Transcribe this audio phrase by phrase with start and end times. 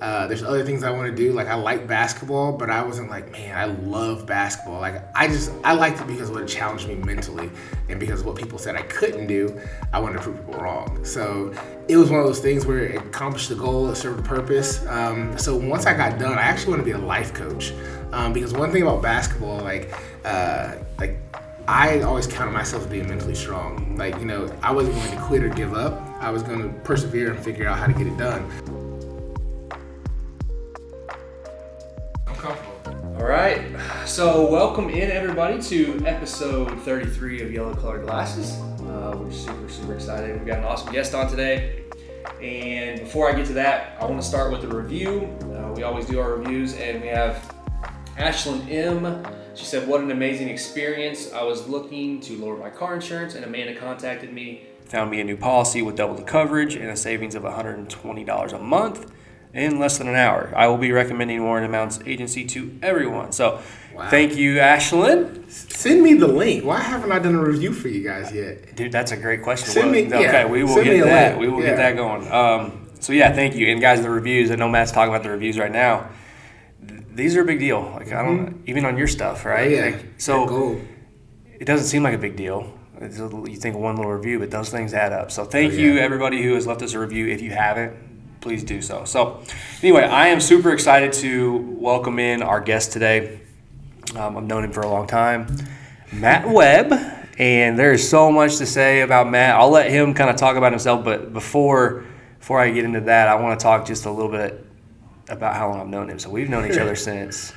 [0.00, 1.32] Uh, there's other things I want to do.
[1.32, 4.80] Like I like basketball, but I wasn't like, man, I love basketball.
[4.80, 7.50] Like I just I liked it because what it challenged me mentally,
[7.88, 9.60] and because of what people said I couldn't do.
[9.92, 11.04] I wanted to prove people wrong.
[11.04, 11.52] So
[11.88, 14.86] it was one of those things where it accomplished the goal, it served the purpose.
[14.86, 17.72] Um, so once I got done, I actually want to be a life coach
[18.12, 19.92] um, because one thing about basketball, like
[20.24, 21.18] uh, like
[21.68, 23.94] I always counted myself as being mentally strong.
[23.96, 26.00] Like, you know, I wasn't going to quit or give up.
[26.18, 28.50] I was going to persevere and figure out how to get it done.
[33.18, 33.64] All right.
[34.06, 38.52] So, welcome in everybody to episode 33 of Yellow Colored Glasses.
[38.82, 40.38] Uh, we're super, super excited.
[40.38, 41.82] We've got an awesome guest on today.
[42.40, 45.36] And before I get to that, I want to start with a review.
[45.42, 47.56] Uh, we always do our reviews, and we have
[48.16, 49.26] Ashlyn M.
[49.56, 51.32] She said, What an amazing experience.
[51.32, 55.24] I was looking to lower my car insurance, and Amanda contacted me, found me a
[55.24, 59.12] new policy with double the coverage and a savings of $120 a month
[59.54, 60.52] in less than an hour.
[60.56, 63.32] I will be recommending Warren Amounts Agency to everyone.
[63.32, 63.60] So,
[63.94, 64.08] Wow.
[64.10, 65.50] thank you, Ashlyn.
[65.50, 66.64] Send me the link.
[66.64, 68.76] Why haven't I done a review for you guys yet?
[68.76, 69.68] Dude, that's a great question.
[69.70, 71.28] Send me- okay, yeah, we will send me get a that.
[71.38, 71.40] link.
[71.40, 71.70] We will Yeah.
[71.70, 72.30] get that going.
[72.30, 73.66] Um, so yeah, thank you.
[73.68, 74.50] And guys, the reviews.
[74.50, 76.08] I know Matt's talking about the reviews right now.
[76.86, 77.90] Th- These are a big deal.
[77.96, 79.68] Like I don't even on your stuff, right?
[79.70, 79.74] Mm-hmm.
[79.74, 79.96] Yeah.
[79.96, 80.76] Like, so
[81.58, 82.72] it doesn't seem like a big deal.
[83.00, 85.32] It's a- you think of one little review, but those things add up.
[85.32, 87.26] So thank Oh, you, everybody who has left us a review.
[87.26, 87.94] If you haven't,
[88.40, 89.04] please do so.
[89.04, 89.42] So
[89.82, 93.40] anyway, I am super excited to welcome in our guest today.
[94.16, 95.46] Um, I've known him for a long time,
[96.12, 96.92] Matt Webb,
[97.38, 99.56] and there is so much to say about Matt.
[99.56, 102.04] I'll let him kind of talk about himself, but before
[102.38, 104.64] before I get into that, I want to talk just a little bit
[105.28, 106.18] about how long I've known him.
[106.18, 107.52] So we've known each other since,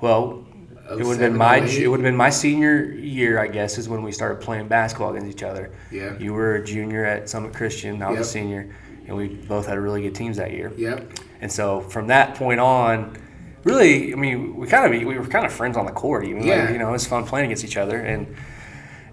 [0.00, 0.44] well,
[0.90, 1.82] it would have been my 08.
[1.82, 5.14] it would have been my senior year, I guess, is when we started playing basketball
[5.14, 5.70] against each other.
[5.92, 6.18] Yeah.
[6.18, 8.24] You were a junior at Summit Christian, I was Yep.
[8.24, 8.74] a senior,
[9.08, 10.72] and we both had really good teams that year.
[10.76, 11.12] Yep.
[11.40, 13.16] And so from that point on,
[13.64, 16.24] really, I mean, we kind of we were kind of friends on the court.
[16.24, 16.64] Even Yeah.
[16.64, 18.34] like, you know, it was fun playing against each other, and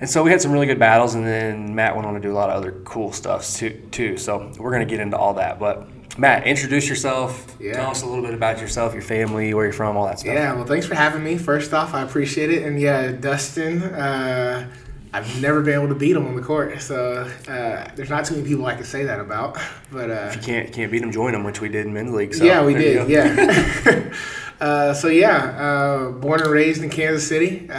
[0.01, 1.15] and so we had some really good battles.
[1.15, 3.81] And then Matt went on to do a lot of other cool stuff too.
[3.91, 4.17] Too.
[4.17, 5.59] So we're gonna get into all that.
[5.59, 5.87] But
[6.17, 7.55] Matt, introduce yourself.
[7.59, 7.73] Yeah.
[7.73, 10.33] Tell us a little bit about yourself, your family, where you're from, all that stuff.
[10.33, 11.37] Yeah, well, thanks for having me.
[11.37, 12.63] First off, I appreciate it.
[12.63, 14.69] And yeah, Dustin, uh,
[15.13, 16.81] I've never been able to beat him on the court.
[16.81, 19.57] So uh, there's not too many people I can say that about.
[19.91, 22.13] But uh, If you can't can't beat them, join them, which we did in men's
[22.13, 22.33] league.
[22.33, 23.09] So yeah, we did.
[23.09, 24.13] Yeah.
[24.59, 27.69] uh, so yeah, uh, born and raised in Kansas City.
[27.69, 27.73] Uh,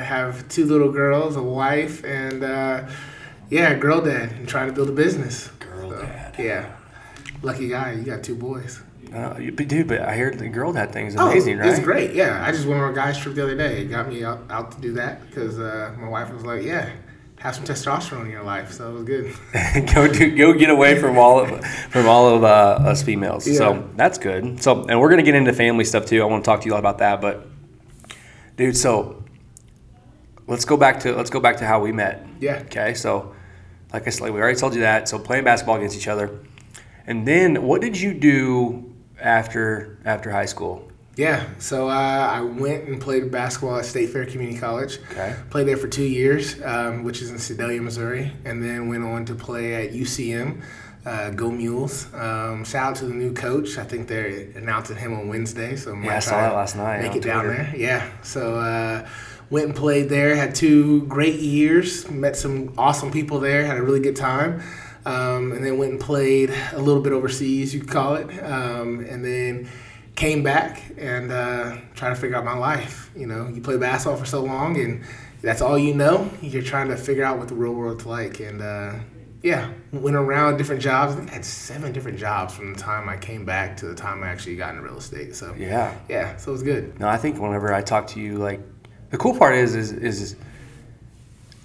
[0.00, 2.86] have two little girls, a wife, and uh,
[3.50, 5.48] yeah, girl dad, and trying to build a business.
[5.58, 6.34] Girl So, dad.
[6.38, 6.72] Yeah.
[7.42, 8.80] Lucky guy, you got two boys.
[9.16, 11.70] Uh, but dude, but I heard the girl dad thing is amazing, oh, right?
[11.70, 12.12] It's great.
[12.12, 13.80] Yeah, I just went on a guys trip the other day.
[13.80, 16.90] It got me out, out to do that because uh, my wife was like, "Yeah,
[17.38, 19.34] have some testosterone in your life." So it was good.
[19.94, 23.48] go do, go get away from all of from all of uh, us females.
[23.48, 23.54] Yeah.
[23.54, 24.62] So that's good.
[24.62, 26.20] So and we're gonna get into family stuff too.
[26.20, 27.22] I want to talk to you all about that.
[27.22, 27.46] But
[28.58, 29.24] dude, so
[30.46, 32.26] let's go back to let's go back to how we met.
[32.38, 32.64] Yeah.
[32.66, 32.92] Okay.
[32.92, 33.34] So
[33.94, 35.08] like I said, like we already told you that.
[35.08, 36.38] So playing basketball against each other,
[37.06, 40.90] and then what did you do after after high school?
[41.16, 41.48] Yeah.
[41.58, 44.98] So uh, I went and played basketball at State Fair Community College.
[45.12, 45.34] Okay.
[45.48, 49.24] Played there for two years, um, which is in Sedalia, Missouri, and then went on
[49.26, 50.62] to play at UCM.
[51.06, 52.12] Uh, Go Mules!
[52.14, 53.78] Um, shout out to the new coach.
[53.78, 55.76] I think they're announcing him on Wednesday.
[55.76, 57.72] So might I saw that last night Make it down there.
[57.76, 58.10] Yeah.
[58.22, 59.08] So uh,
[59.48, 60.34] went and played there.
[60.34, 62.10] Had two great years.
[62.10, 63.64] Met some awesome people there.
[63.64, 64.60] Had a really good time.
[65.06, 68.28] Um, and then went and played a little bit overseas, you could call it.
[68.42, 69.68] Um, and then
[70.16, 73.10] came back and uh, trying to figure out my life.
[73.14, 75.04] You know, you play basketball for so long, and
[75.42, 76.28] that's all you know.
[76.42, 78.40] You're trying to figure out what the real world's like.
[78.40, 78.94] And uh,
[79.42, 81.14] yeah, went around different jobs.
[81.14, 84.24] I I had seven different jobs from the time I came back to the time
[84.24, 85.36] I actually got into real estate.
[85.36, 85.94] So Yeah.
[86.08, 86.98] yeah, so it was good.
[86.98, 88.60] No, I think whenever I talk to you, like
[89.10, 90.36] the cool part is is is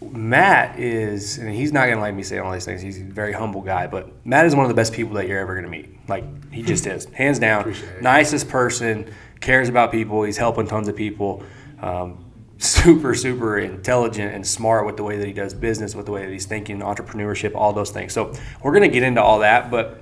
[0.02, 2.82] Matt is, and he's not gonna like me saying all these things.
[2.82, 5.40] He's a very humble guy, but Matt is one of the best people that you're
[5.40, 5.90] ever gonna meet.
[6.10, 10.24] Like he just is, hands down, nicest person, cares about people.
[10.24, 11.44] He's helping tons of people.
[11.80, 12.26] Um,
[12.58, 16.26] super, super intelligent and smart with the way that he does business, with the way
[16.26, 18.14] that he's thinking, entrepreneurship, all those things.
[18.14, 18.34] So
[18.64, 20.02] we're gonna get into all that, but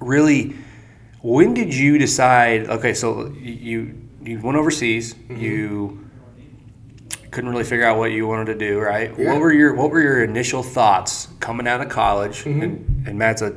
[0.00, 0.56] really
[1.22, 5.36] when did you decide okay so you you went overseas Mm-hmm.
[5.40, 6.10] you
[7.32, 9.12] couldn't really figure out what you wanted to do right?
[9.18, 9.32] Yeah.
[9.32, 12.44] what were your what were your initial thoughts coming out of college?
[12.44, 12.62] Mm-hmm.
[12.62, 13.54] and, and matt's a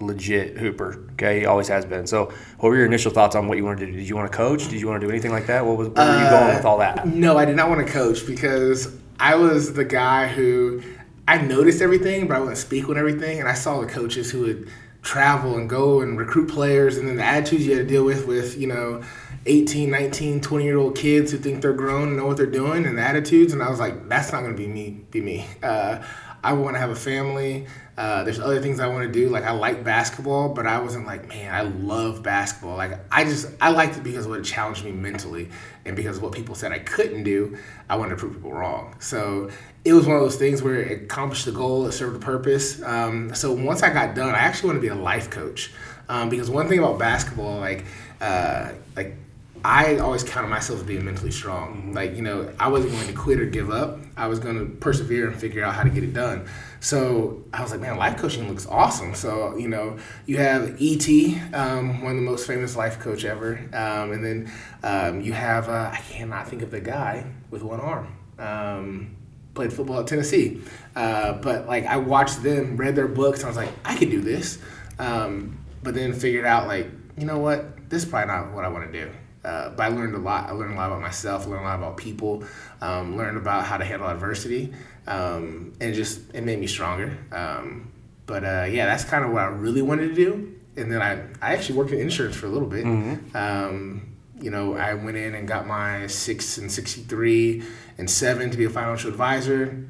[0.00, 1.40] legit hooper okay?
[1.40, 2.06] He always has been.
[2.06, 2.26] So
[2.58, 3.92] what were your initial thoughts on what you wanted to do?
[3.92, 4.68] Did you want to coach?
[4.68, 5.64] Did you want to do anything like that?
[5.64, 7.06] What was where were you going with all that?
[7.08, 10.82] No, I did not want to coach because I was the guy who
[11.26, 13.40] I noticed everything, but I wouldn't speak on everything.
[13.40, 14.68] And I saw the coaches who would
[15.02, 18.26] travel and go and recruit players and then the attitudes you had to deal with
[18.26, 19.00] with you know
[19.46, 22.84] 18 19 20 year old kids who think they're grown and know what they're doing
[22.84, 26.02] and attitudes and i was like that's not going to be me be me uh,
[26.42, 27.66] i want to have a family
[27.98, 29.30] uh, there's other things I want to do.
[29.30, 32.76] Like I like basketball, but I wasn't like, man, I love basketball.
[32.76, 35.48] Like I just I liked it because of what it challenged me mentally,
[35.86, 37.56] and because of what people said I couldn't do.
[37.88, 38.96] I wanted to prove people wrong.
[38.98, 39.50] So
[39.84, 42.82] it was one of those things where it accomplished the goal, it served the purpose.
[42.82, 45.72] Um, so once I got done, I actually want to be a life coach
[46.10, 47.86] um, because one thing about basketball, like
[48.20, 49.16] uh, like
[49.66, 51.74] I always counted myself as being mentally strong.
[51.74, 51.92] Mm-hmm.
[51.92, 53.98] Like, you know, I wasn't going to quit or give up.
[54.16, 56.46] I was going to persevere and figure out how to get it done.
[56.78, 59.16] So I was like, man, life coaching looks awesome.
[59.16, 63.58] So, you know, you have E.T., um, one of the most famous life coach ever.
[63.72, 64.52] Um, and then
[64.84, 68.16] um, you have, uh, I cannot think of the guy with one arm.
[68.38, 69.16] Um,
[69.54, 70.62] played football at Tennessee.
[70.94, 74.10] Uh, but like, I watched them, read their books, and I was like, I could
[74.10, 74.60] do this.
[75.00, 76.88] Um, but then figured out, like,
[77.18, 77.90] you know what?
[77.90, 79.10] This is probably not what I want to do.
[79.46, 80.48] Uh, but I learned a lot.
[80.48, 82.42] I learned a lot about myself, learned a lot about people,
[82.80, 84.74] um, learned about how to handle adversity,
[85.06, 87.16] um, and just it made me stronger.
[87.30, 87.92] Um,
[88.26, 90.52] but uh, yeah, that's kind of what I really wanted to do.
[90.76, 92.84] And then I, I actually worked in insurance for a little bit.
[92.84, 93.36] Mm-hmm.
[93.36, 97.62] Um, you know, I went in and got my six and sixty three
[97.98, 99.88] and seven to be a financial advisor.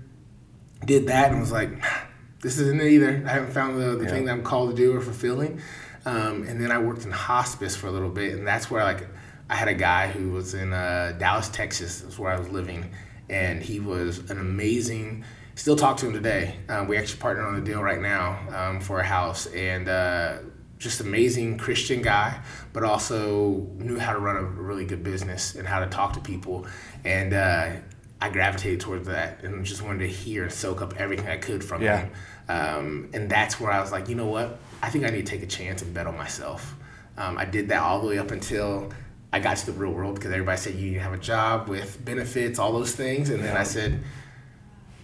[0.84, 1.70] Did that and was like,
[2.42, 3.24] this isn't it either.
[3.26, 4.10] I haven't found the, the yeah.
[4.10, 5.62] thing that I'm called to do or fulfilling.
[6.04, 8.84] Um, and then I worked in hospice for a little bit, and that's where I
[8.84, 9.08] like
[9.48, 12.00] I had a guy who was in uh, Dallas, Texas.
[12.00, 12.90] That's where I was living,
[13.28, 15.24] and he was an amazing.
[15.54, 16.56] Still talk to him today.
[16.68, 20.38] Um, we actually partnered on a deal right now um, for a house, and uh,
[20.78, 22.40] just amazing Christian guy,
[22.72, 26.20] but also knew how to run a really good business and how to talk to
[26.20, 26.66] people.
[27.04, 27.72] And uh,
[28.20, 31.62] I gravitated towards that and just wanted to hear and soak up everything I could
[31.64, 31.98] from yeah.
[31.98, 32.10] him.
[32.48, 34.58] Um, and that's where I was like, you know what?
[34.82, 36.74] I think I need to take a chance and bet on myself.
[37.16, 38.92] Um, I did that all the way up until
[39.36, 42.58] I got to the real world because everybody said you have a job with benefits,
[42.58, 44.02] all those things, and then I said,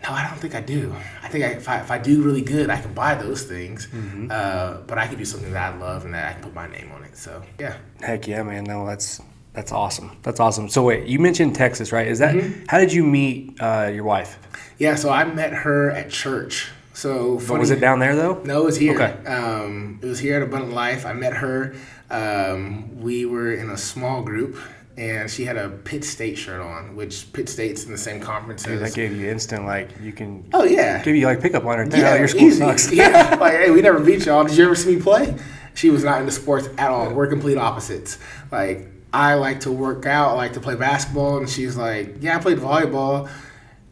[0.03, 0.97] no, I don't think I do.
[1.23, 3.89] I think I, if, I, if I do really good, I can buy those things,
[3.89, 4.29] mm-hmm.
[4.31, 6.67] uh, but I can do something that I love and that I can put my
[6.67, 7.15] name on it.
[7.15, 7.77] So yeah.
[8.01, 8.65] Heck yeah, man!
[8.65, 9.21] No, that's
[9.53, 10.17] that's awesome.
[10.23, 10.71] That's awesome.
[10.71, 12.09] So wait, you mentioned Texas, right?
[12.09, 12.65] Is that mm-hmm.
[12.69, 14.39] how did you meet uh, your wife?
[14.79, 16.71] Yeah, so I met her at church.
[16.95, 17.61] So funny.
[17.61, 18.43] was it down there though?
[18.45, 18.95] No, it was here.
[18.95, 19.27] Okay.
[19.27, 21.05] Um, it was here at Abundant Life.
[21.05, 21.75] I met her.
[22.13, 24.57] Um, we were in a small group,
[24.99, 28.63] and she had a Pitt State shirt on, which Pitt State's in the same conference
[28.65, 30.49] Dude, that gave you instant like you can.
[30.53, 31.03] Oh yeah.
[31.03, 32.59] Give you like pickup line right Yeah, your school easy.
[32.59, 32.93] sucks.
[32.93, 34.45] yeah, like hey, we never beat y'all.
[34.45, 35.35] Did you ever see me play?
[35.75, 37.13] She was not into sports at all.
[37.15, 38.19] We're complete opposites.
[38.51, 42.37] Like I like to work out, I like to play basketball, and she's like, yeah,
[42.37, 43.31] I played volleyball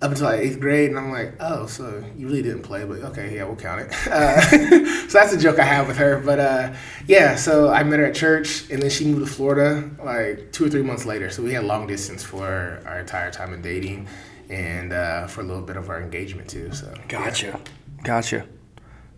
[0.02, 3.00] up until like eighth grade, and I'm like, oh, so you really didn't play, but
[3.10, 3.94] okay, yeah, we'll count it.
[4.10, 4.40] Uh,
[5.08, 6.18] so that's a joke I have with her.
[6.18, 6.74] But uh,
[7.06, 10.64] yeah, so I met her at church, and then she moved to Florida like two
[10.64, 11.30] or three months later.
[11.30, 14.08] So we had long distance for our entire time of dating,
[14.48, 16.72] and uh, for a little bit of our engagement too.
[16.72, 17.58] So gotcha, yeah.
[18.02, 18.46] gotcha.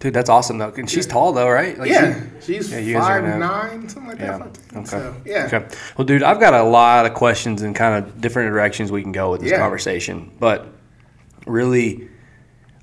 [0.03, 0.73] Dude, that's awesome though.
[0.77, 1.79] And she's tall though, right?
[1.79, 4.39] Like yeah, she, she's yeah, five nine, something like yeah.
[4.39, 4.59] that.
[4.75, 4.85] Okay.
[4.85, 5.47] So, yeah.
[5.47, 5.77] Okay.
[5.97, 9.13] Well, dude, I've got a lot of questions and kind of different directions we can
[9.13, 9.59] go with this yeah.
[9.59, 10.67] conversation, but
[11.47, 12.09] really,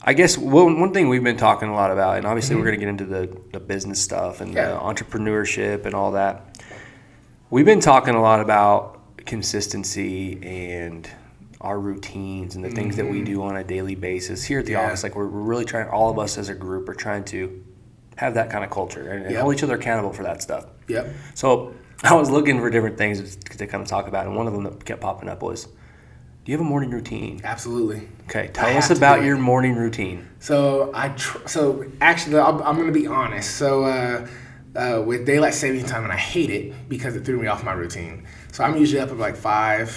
[0.02, 2.64] I guess one, one thing we've been talking a lot about, and obviously mm-hmm.
[2.64, 4.70] we're going to get into the, the business stuff and yeah.
[4.70, 6.58] the entrepreneurship and all that.
[7.50, 11.10] We've been talking a lot about consistency and
[11.62, 13.06] our routines and the things mm-hmm.
[13.06, 13.34] that we mm-hmm.
[13.34, 14.86] do on a daily basis here at the yeah.
[14.86, 15.04] office.
[15.04, 17.64] Like we're, we're, really trying, all of us as a group are trying to
[18.16, 19.42] have that kind of culture and, and yep.
[19.42, 20.66] hold each other accountable for that stuff.
[20.88, 21.14] Yep.
[21.36, 21.74] So
[22.04, 24.64] I was looking for different things to kind of talk about, and one of them
[24.64, 27.42] that kept popping up was, do you have a morning routine?
[27.44, 28.08] Absolutely.
[28.24, 30.28] Okay, tell us about your morning routine.
[30.40, 33.58] So I, tr- so actually, I'm, I'm going to be honest.
[33.58, 33.84] So.
[33.84, 34.28] Uh,
[34.76, 37.74] uh, with daylight saving time, and I hate it because it threw me off my
[37.74, 38.28] routine.
[38.52, 39.90] So I'm usually up at like five,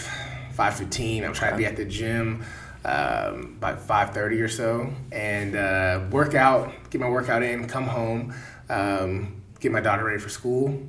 [0.53, 1.25] five fifteen.
[1.25, 2.45] I'm trying to be at the gym
[2.85, 7.85] um, by five thirty or so, and uh, work out, get my workout in, come
[7.85, 8.35] home,
[8.69, 10.83] um, get my daughter ready for school,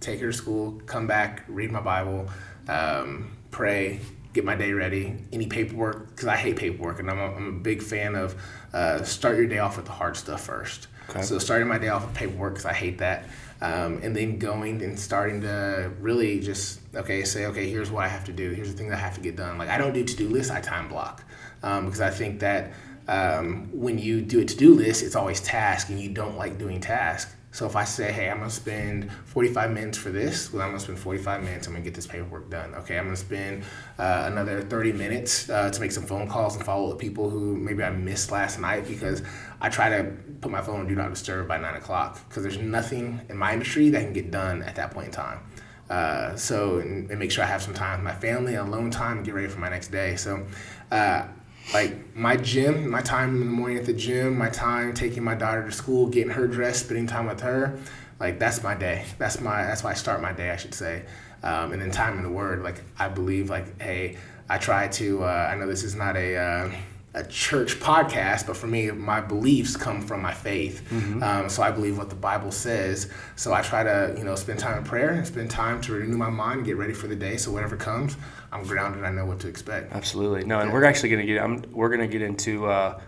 [0.00, 2.28] take her to school, come back, read my Bible,
[2.68, 4.00] um, pray,
[4.32, 5.16] get my day ready.
[5.32, 8.34] Any paperwork, because I hate paperwork, and I'm a, I'm a big fan of
[8.72, 10.88] uh, start your day off with the hard stuff first.
[11.10, 11.22] Okay.
[11.22, 13.24] So starting my day off with paperwork, because I hate that
[13.60, 18.08] um, and then going and starting to really just okay say okay here's what i
[18.08, 18.50] have to do.
[18.52, 19.58] Here's the thing that i have to get done.
[19.58, 21.24] Like i don't do to-do lists i time block
[21.62, 22.72] um, because i think that
[23.08, 26.80] um, when you do a to-do list it's always task and you don't like doing
[26.80, 30.68] task So if I say, hey, I'm gonna spend 45 minutes for this, well, I'm
[30.68, 31.66] gonna spend 45 minutes.
[31.66, 32.74] I'm gonna get this paperwork done.
[32.74, 33.64] Okay, I'm gonna spend
[33.98, 37.56] uh, another 30 minutes uh, to make some phone calls and follow up people who
[37.56, 39.22] maybe I missed last night because
[39.60, 42.58] I try to put my phone on do not disturb by nine o'clock because there's
[42.58, 45.40] nothing in my industry that can get done at that point in time.
[45.88, 49.16] Uh, so and, and, make sure I have some time with my family, alone time,
[49.16, 50.16] and get ready for my next day.
[50.16, 50.46] So
[50.90, 51.26] uh,
[51.72, 55.34] like my gym, my time in the morning at the gym, my time taking my
[55.34, 57.78] daughter to school, getting her dressed, spending time with her,
[58.20, 59.04] like that's my day.
[59.18, 61.04] That's my that's why I start my day, I should say.
[61.42, 64.16] Um, and then time in the Word, like I believe, like hey,
[64.48, 65.24] I try to.
[65.24, 66.70] Uh, I know this is not a uh,
[67.14, 70.86] a church podcast, but for me, my beliefs come from my faith.
[70.90, 71.22] Mm-hmm.
[71.22, 73.10] Um, so I believe what the Bible says.
[73.36, 76.16] So I try to, you know, spend time in prayer and spend time to renew
[76.16, 77.36] my mind, get ready for the day.
[77.36, 78.16] So whatever comes,
[78.52, 79.04] I'm grounded.
[79.04, 79.92] I know what to expect.
[79.92, 80.44] Absolutely.
[80.44, 80.74] No, and yeah.
[80.74, 81.42] we're actually gonna get.
[81.42, 82.66] I'm, we're gonna get into.
[82.66, 83.00] Uh,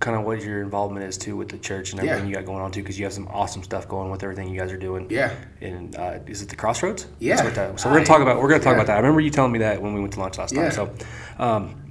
[0.00, 2.28] kind of what your involvement is too with the church and everything yeah.
[2.28, 4.58] you got going on too because you have some awesome stuff going with everything you
[4.58, 8.20] guys are doing yeah and uh, is it the crossroads yeah so we're gonna talk
[8.20, 8.78] about we're gonna talk yeah.
[8.78, 10.72] about that i remember you telling me that when we went to lunch last time
[10.72, 10.92] so
[11.38, 11.82] um,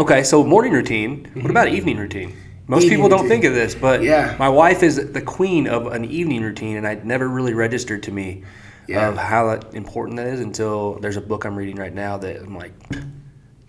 [0.00, 1.24] Okay, so morning routine.
[1.24, 1.50] What mm-hmm.
[1.50, 2.34] about evening routine?
[2.68, 3.42] Most evening people don't routine.
[3.42, 4.34] think of this, but yeah.
[4.38, 8.10] my wife is the queen of an evening routine, and I never really registered to
[8.12, 8.44] me
[8.86, 9.08] yeah.
[9.08, 12.56] of how important that is until there's a book I'm reading right now that I'm
[12.56, 12.72] like,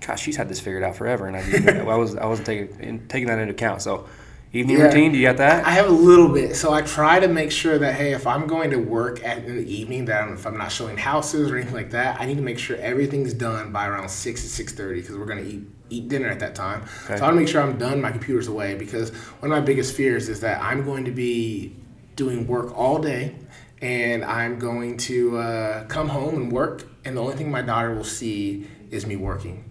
[0.05, 3.27] gosh, she's had this figured out forever, and I, I was I wasn't taking taking
[3.27, 3.81] that into account.
[3.81, 4.07] So
[4.53, 4.83] Evening yeah.
[4.83, 5.13] routine?
[5.13, 5.65] Do you got that?
[5.65, 6.57] I have a little bit.
[6.57, 9.55] So I try to make sure that hey, if I'm going to work at in
[9.55, 12.35] the evening, that I'm, if I'm not showing houses or anything like that, I need
[12.35, 15.61] to make sure everything's done by around six to six thirty because we're gonna eat
[15.89, 16.83] eat dinner at that time.
[17.05, 17.15] Okay.
[17.17, 18.01] So I want to make sure I'm done.
[18.01, 21.75] My computer's away because one of my biggest fears is that I'm going to be
[22.15, 23.35] doing work all day,
[23.81, 27.93] and I'm going to uh, come home and work, and the only thing my daughter
[27.93, 29.69] will see is me working,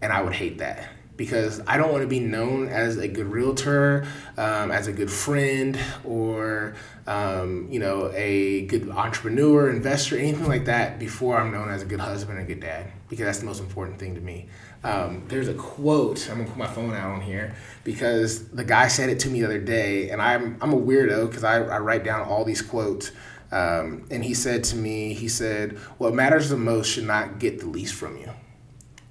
[0.00, 0.88] and I would hate that
[1.20, 4.06] because I don't want to be known as a good realtor,
[4.38, 6.74] um, as a good friend, or
[7.06, 11.84] um, you know, a good entrepreneur, investor, anything like that before I'm known as a
[11.84, 14.48] good husband and a good dad, because that's the most important thing to me.
[14.82, 16.26] Um, there's a quote.
[16.30, 19.40] I'm gonna put my phone out on here because the guy said it to me
[19.40, 22.62] the other day, and I'm I'm a weirdo because I, I write down all these
[22.62, 23.12] quotes.
[23.52, 27.60] Um, and he said to me, he said, "What matters the most should not get
[27.60, 28.30] the least from you."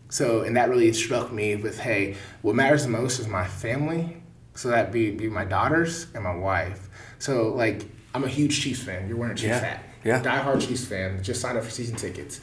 [0.10, 4.18] So, and that really struck me with, hey, what matters the most is my family.
[4.56, 6.90] So that be be my daughters and my wife.
[7.20, 9.08] So like, I'm a huge Chiefs fan.
[9.08, 9.60] You're wearing a Chiefs yeah.
[9.60, 9.84] hat.
[10.04, 10.22] Yeah.
[10.22, 11.22] Diehard Chiefs fan.
[11.24, 12.42] Just signed up for season tickets.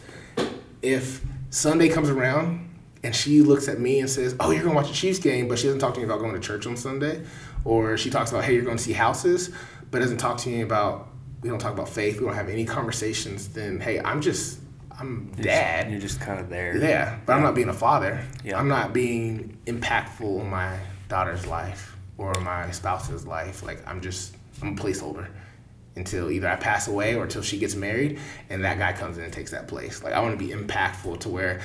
[0.80, 2.70] If Sunday comes around
[3.02, 5.58] and she looks at me and says, "Oh, you're gonna watch a Chiefs game," but
[5.58, 7.22] she doesn't talk to me about going to church on Sunday,
[7.64, 9.50] or she talks about, "Hey, you're going to see houses,"
[9.90, 11.08] but doesn't talk to me about
[11.42, 12.20] we don't talk about faith.
[12.20, 13.48] We don't have any conversations.
[13.48, 14.60] Then hey, I'm just
[14.98, 15.82] I'm you're dad.
[15.82, 16.76] Just, you're just kind of there.
[16.76, 17.36] Yeah, but yeah.
[17.36, 18.24] I'm not being a father.
[18.44, 18.58] Yeah.
[18.58, 20.78] I'm not being impactful in my
[21.08, 23.62] daughter's life or my spouse's life.
[23.62, 25.28] Like I'm just I'm a placeholder
[25.96, 28.18] until either I pass away or until she gets married
[28.50, 30.02] and that guy comes in and takes that place.
[30.02, 31.60] Like I want to be impactful to where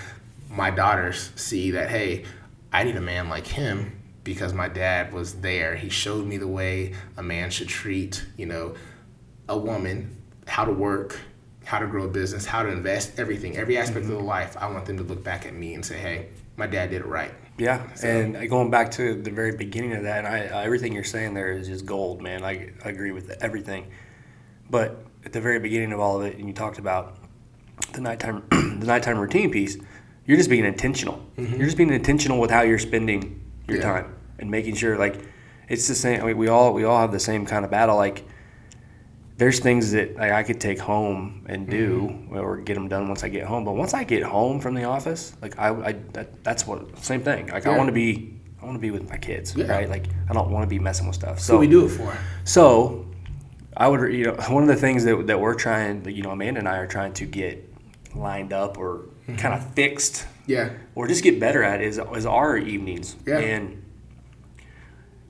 [0.49, 2.25] my daughters see that hey,
[2.73, 5.75] I need a man like him because my dad was there.
[5.75, 8.75] He showed me the way a man should treat, you know,
[9.49, 10.15] a woman,
[10.47, 11.19] how to work,
[11.65, 14.13] how to grow a business, how to invest, everything, every aspect mm-hmm.
[14.13, 14.57] of the life.
[14.57, 17.07] I want them to look back at me and say, "Hey, my dad did it
[17.07, 21.03] right." Yeah, so, and going back to the very beginning of that, I, everything you're
[21.03, 22.43] saying there is just gold, man.
[22.43, 23.91] I, I agree with everything.
[24.69, 27.17] But at the very beginning of all of it, and you talked about
[27.93, 29.77] the nighttime, the nighttime routine piece.
[30.25, 31.25] You're just being intentional.
[31.37, 31.55] Mm-hmm.
[31.55, 33.83] You're just being intentional with how you're spending your yeah.
[33.83, 35.19] time and making sure, like,
[35.67, 36.21] it's the same.
[36.21, 37.95] I mean, we all we all have the same kind of battle.
[37.95, 38.23] Like,
[39.41, 42.37] there's things that like, I could take home and do mm-hmm.
[42.37, 43.65] or get them done once I get home.
[43.65, 47.23] But once I get home from the office, like I, I that, that's what same
[47.23, 47.47] thing.
[47.47, 47.71] Like yeah.
[47.71, 49.65] I want to be, I want to be with my kids, yeah.
[49.65, 49.89] right?
[49.89, 51.39] Like I don't want to be messing with stuff.
[51.39, 52.15] So we do it for.
[52.43, 53.07] So
[53.75, 56.59] I would, you know, one of the things that that we're trying, you know, Amanda
[56.59, 57.67] and I are trying to get
[58.13, 59.37] lined up or mm-hmm.
[59.37, 63.15] kind of fixed, yeah, or just get better at is is our evenings.
[63.25, 63.39] Yeah.
[63.39, 63.83] And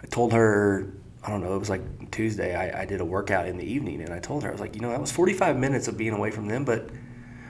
[0.03, 0.91] I told her
[1.23, 4.01] I don't know, it was like Tuesday, I, I did a workout in the evening
[4.01, 6.13] and I told her, I was like, you know, that was 45 minutes of being
[6.13, 6.89] away from them, but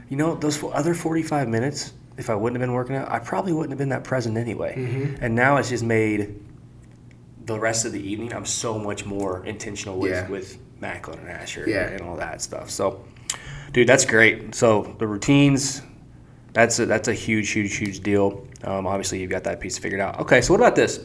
[0.09, 3.53] you know, those other 45 minutes, if I wouldn't have been working out, I probably
[3.53, 4.75] wouldn't have been that present anyway.
[4.77, 5.23] Mm-hmm.
[5.23, 6.43] And now it's just made
[7.45, 10.27] the rest of the evening, I'm so much more intentional with, yeah.
[10.27, 11.87] with Macklin and Asher yeah.
[11.87, 12.69] and all that stuff.
[12.69, 13.05] So,
[13.71, 14.53] dude, that's great.
[14.53, 15.81] So the routines,
[16.53, 18.45] that's a, that's a huge, huge, huge deal.
[18.63, 20.19] Um, obviously, you've got that piece figured out.
[20.19, 20.99] Okay, so what about this?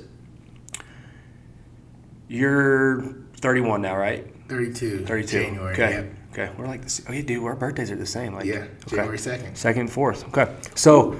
[2.28, 3.02] You're
[3.38, 4.26] 31 now, right?
[4.48, 5.04] 32.
[5.06, 5.26] 32.
[5.42, 5.72] January.
[5.72, 5.90] Okay.
[5.90, 6.12] Yep.
[6.32, 6.50] Okay.
[6.58, 7.00] We're like this.
[7.08, 7.42] Oh, yeah, dude.
[7.44, 8.34] Our birthdays are the same.
[8.34, 8.66] Like, yeah.
[8.86, 9.56] January 2nd.
[9.56, 10.26] Second, fourth.
[10.28, 10.52] Okay.
[10.74, 11.18] So,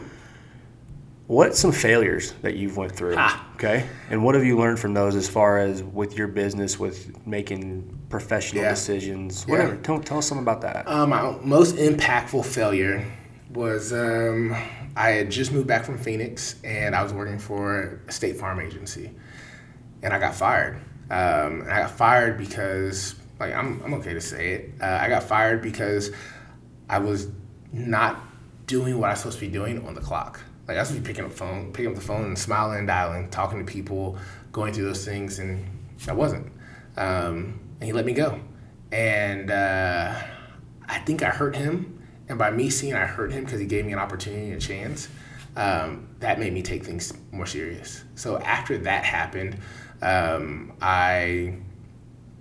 [1.28, 3.16] What's some failures that you've went through?
[3.18, 3.44] Ah.
[3.56, 7.26] Okay, and what have you learned from those as far as with your business, with
[7.26, 8.70] making professional Yeah.
[8.70, 9.50] decisions, Yeah.
[9.52, 9.76] whatever?
[9.78, 10.86] Tell, tell us something about that.
[10.86, 13.04] Um, my most impactful failure
[13.52, 14.54] was um,
[14.94, 18.60] I had just moved back from Phoenix and I was working for a state farm
[18.60, 19.10] agency,
[20.04, 20.78] and I got fired.
[21.10, 24.74] Um, I got fired because, like, I'm, I'm okay to say it.
[24.80, 26.10] Uh, I got fired because
[26.88, 27.28] I was
[27.72, 28.20] not
[28.66, 30.40] doing what I was supposed to be doing on the clock.
[30.68, 33.58] Like I was picking up phone, picking up the phone and smiling, and dialing, talking
[33.58, 34.18] to people,
[34.52, 35.64] going through those things, and
[36.08, 36.46] I wasn't.
[36.96, 38.40] Um, and he let me go.
[38.90, 40.14] And uh,
[40.88, 41.92] I think I hurt him.
[42.28, 44.60] And by me seeing I hurt him because he gave me an opportunity and a
[44.60, 45.08] chance,
[45.54, 48.02] um, that made me take things more serious.
[48.16, 49.56] So after that happened,
[50.02, 51.54] um, I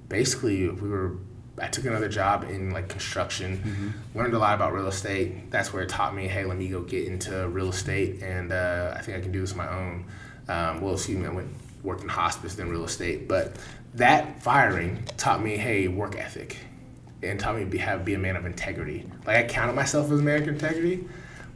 [0.10, 1.18] basically we were
[1.58, 5.52] I took another job in like construction, learned a lot about real estate.
[5.52, 8.94] That's where it taught me, hey, let me go get into real estate, and uh,
[8.96, 10.06] I think I can do this on my own.
[10.48, 11.50] Um, well, excuse me, I went
[11.82, 13.56] worked in hospice, then real estate, but
[13.94, 16.58] that firing taught me, hey, work ethic,
[17.24, 19.06] and taught me to be have be a man of integrity.
[19.26, 21.08] Like I counted myself as a man of integrity,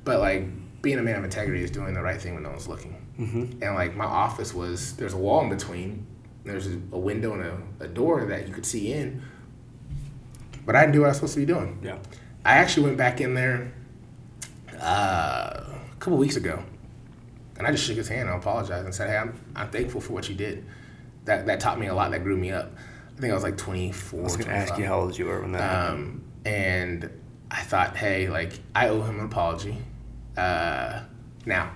[0.05, 0.45] but like
[0.81, 2.95] being a man of integrity is doing the right thing when no one's looking.
[3.19, 3.61] Mm-hmm.
[3.61, 6.05] And like my office was there's a wall in between.
[6.45, 9.21] There's a, window and a, a door that you could see in.
[10.65, 11.79] But I didn't do what I was supposed to be doing.
[11.83, 11.97] Yeah.
[12.45, 13.73] I actually went back in there
[14.81, 16.63] uh, a couple weeks ago,
[17.57, 20.13] and I just shook his hand and apologized and said, "Hey, I'm, I'm thankful for
[20.13, 20.65] what you did.
[21.25, 22.11] That that taught me a lot.
[22.11, 22.71] That grew me up.
[23.17, 24.19] I think I was like 24.
[24.19, 25.89] I was going to ask you how old you were when that.
[25.91, 27.09] Um, and
[27.51, 29.75] I thought, hey, like I owe him an apology.
[30.37, 31.01] Uh,
[31.45, 31.71] now,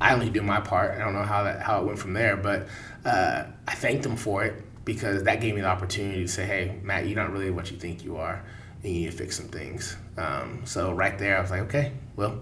[0.00, 0.92] I only do my part.
[0.92, 2.68] I don't know how that how it went from there, but
[3.04, 6.78] uh, I thanked him for it because that gave me the opportunity to say, hey,
[6.82, 8.42] Matt, you're not really what you think you are,
[8.82, 9.96] and you need to fix some things.
[10.16, 12.40] Um, so right there, I was like, okay, well,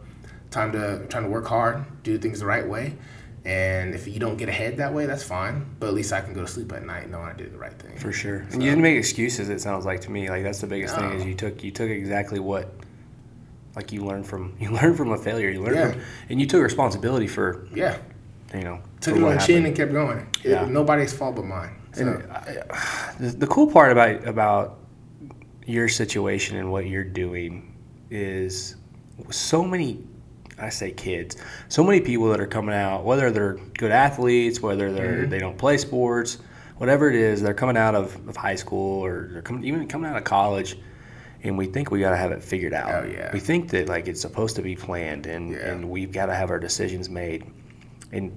[0.50, 2.96] time to trying to work hard, do things the right way.
[3.46, 5.66] And if you don't get ahead that way, that's fine.
[5.78, 7.78] But at least I can go to sleep at night knowing I did the right
[7.78, 7.98] thing.
[7.98, 8.46] For sure.
[8.48, 9.50] So- And you didn't make excuses.
[9.50, 10.30] It sounds like to me.
[10.30, 12.72] Like that's the biggest thing is you took you took exactly what,
[13.76, 15.50] like you learn from you learned from a failure.
[15.50, 15.90] You learned Yeah.
[15.92, 16.00] from,
[16.30, 17.96] and you took responsibility for Yeah.
[18.54, 20.26] you know Took it on the chin and kept going.
[20.42, 20.64] It- Yeah.
[20.66, 21.70] nobody's fault but mine.
[21.92, 22.62] So, And I,
[23.20, 24.78] the, the cool part about about
[25.66, 27.74] your situation and what you're doing
[28.10, 28.76] is
[29.30, 30.02] so many
[30.56, 31.36] I say kids,
[31.68, 35.30] so many people that are coming out, whether they're good athletes, whether they're Mm-hmm.
[35.30, 36.38] they don't play sports,
[36.76, 40.08] whatever it is, they're coming out of, of high school or they're coming, even coming
[40.08, 40.78] out of college,
[41.44, 43.04] and we think we got to have it figured out.
[43.04, 43.30] Oh, yeah.
[43.32, 45.68] We think that like it's supposed to be planned and Yeah.
[45.70, 47.44] and we've got to have our decisions made,
[48.12, 48.32] and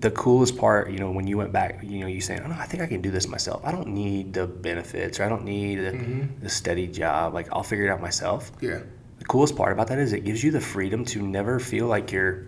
[0.00, 2.56] the coolest part, you know, when you went back, you know, you saying, "Oh no,
[2.58, 3.62] I think I can do this myself.
[3.64, 6.42] I don't need the benefits, or I don't need a, Mm-hmm.
[6.42, 7.34] the steady job.
[7.34, 8.80] Like I'll figure it out myself." yeah.
[9.18, 12.10] The coolest part about that is it gives you the freedom to never feel like
[12.10, 12.46] you're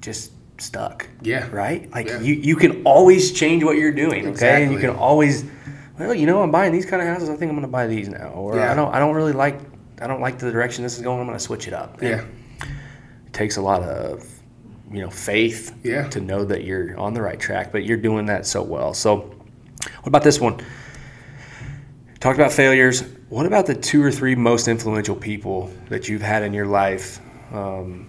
[0.00, 1.06] just stuck.
[1.22, 1.48] Yeah.
[1.50, 1.90] Right?
[1.92, 2.20] Like Yeah.
[2.20, 4.28] you, you can always change what you're doing.
[4.28, 4.62] Okay.
[4.62, 5.44] And you can always,
[5.98, 7.28] well, you know, I'm buying these kind of houses.
[7.28, 8.28] I think I'm going to buy these now.
[8.30, 8.72] Or Yeah.
[8.72, 9.60] I don't, I don't really like,
[10.00, 11.20] I don't like the direction this is going.
[11.20, 12.00] I'm going to switch it up.
[12.00, 12.24] And Yeah.
[13.26, 14.28] It takes a lot of,
[14.90, 16.08] you know, faith Yeah.
[16.08, 18.94] to know that you're on the right track, but you're doing that so well.
[18.94, 19.18] So,
[20.00, 20.60] what about this one?
[22.20, 23.02] Talked about failures.
[23.28, 27.20] What about the two or three most influential people that you've had in your life?
[27.52, 28.08] Um,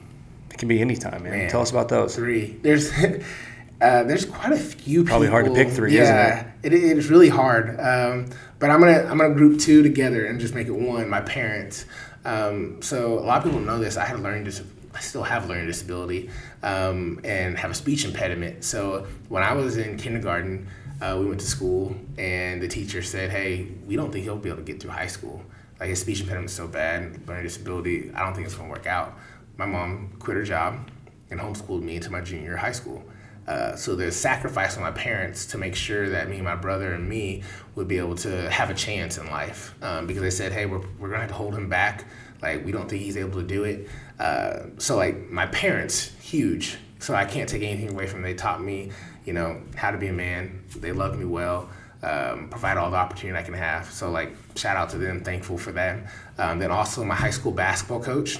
[0.52, 1.32] it can be any time, man.
[1.32, 1.50] Man.
[1.50, 2.16] Tell us about those.
[2.16, 2.58] Three.
[2.62, 2.92] There's
[3.82, 5.04] uh, there's quite a few.
[5.04, 6.74] Probably hard to pick three, isn't yeah, it?
[6.74, 7.80] it is really hard.
[7.80, 8.28] Um,
[8.60, 11.10] but I'm gonna I'm gonna group two together and just make it one.
[11.10, 11.86] My parents.
[12.24, 13.98] Um, so a lot of people know this.
[13.98, 16.30] I had a learning dis- I still have a learning disability
[16.64, 18.64] um, and have a speech impediment.
[18.64, 20.68] So when I was in kindergarten,
[21.02, 24.50] uh, we went to school and the teacher said, "Hey, we don't think he'll be
[24.50, 25.44] able to get through high school.
[25.80, 28.12] Like his speech impediment is so bad, learning disability.
[28.16, 29.18] I don't think it's gonna work out."
[29.58, 30.90] My mom quit her job
[31.30, 33.04] and homeschooled me into my junior year of high school.
[33.48, 37.08] Uh, so there's sacrifice on my parents to make sure that me, my brother, and
[37.08, 37.44] me
[37.76, 39.76] would be able to have a chance in life.
[39.84, 42.06] Um, because they said, hey, we're, we're gonna have to hold him back.
[42.42, 43.88] Like we don't think he's able to do it.
[44.20, 46.78] Uh, so like my parents, huge.
[47.00, 48.32] So I can't take anything away from them.
[48.32, 48.92] They taught me,
[49.26, 50.64] you know, how to be a man.
[50.78, 51.70] They loved me well.
[52.02, 53.92] Um, provide all the opportunity I can have.
[53.92, 55.24] So like shout out to them.
[55.24, 56.12] Thankful for that.
[56.38, 58.40] Um, then also my high school basketball coach,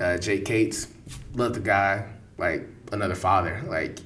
[0.00, 0.88] uh, Jake Cates.
[1.34, 2.06] Love the guy
[2.38, 3.62] like another father.
[3.66, 3.98] Like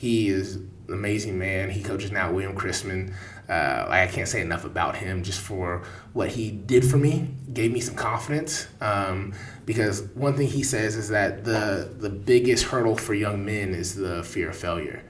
[0.00, 1.68] he is an amazing man.
[1.68, 3.12] He coaches now William Chrisman.
[3.50, 5.82] Uh, like I can't say enough about him just for
[6.14, 7.28] what he did for me.
[7.52, 8.66] Gave me some confidence.
[8.80, 9.34] Um,
[9.66, 13.94] because one thing he says is that the the biggest hurdle for young men is
[13.94, 15.02] the fear of failure.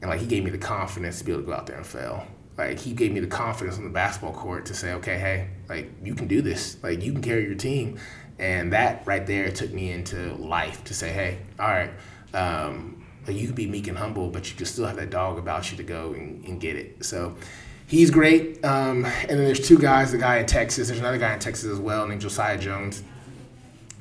[0.00, 1.86] And like he gave me the confidence to be able to go out there and
[1.86, 2.24] fail.
[2.56, 5.90] Like he gave me the confidence on the basketball court to say, okay, hey, like
[6.04, 6.80] you can do this.
[6.80, 7.98] Like you can carry your team.
[8.38, 11.90] And that right there took me into life to say, hey, all right,
[12.34, 15.38] um, like you can be meek and humble, but you can still have that dog
[15.38, 17.04] about you to go and, and get it.
[17.04, 17.36] So
[17.86, 18.64] he's great.
[18.64, 21.70] Um, and then there's two guys, the guy in Texas, there's another guy in Texas
[21.70, 23.02] as well named Josiah Jones,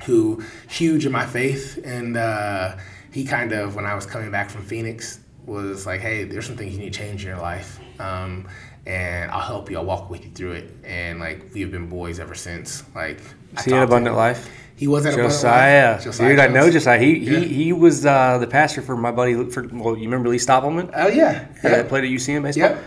[0.05, 1.79] who huge in my faith.
[1.83, 2.77] And uh,
[3.11, 6.55] he kind of, when I was coming back from Phoenix, was like, hey, there's some
[6.55, 7.79] things you need to change in your life.
[7.99, 8.47] Um,
[8.85, 9.77] and I'll help you.
[9.77, 10.71] I'll walk with you through it.
[10.83, 12.83] And like we've been boys ever since.
[12.95, 13.19] Like
[13.59, 14.49] see at Abundant Life?
[14.81, 16.01] He was at Josiah.
[16.01, 16.97] Josiah Dude, I know Josiah.
[16.97, 17.37] He Yeah.
[17.41, 19.35] he, he was uh, the pastor for my buddy.
[19.51, 20.89] For well, you remember Lee Stoppelman?
[20.95, 21.13] Oh yeah.
[21.13, 21.47] Yeah.
[21.63, 21.69] Yeah.
[21.69, 22.77] That played at UCM baseball.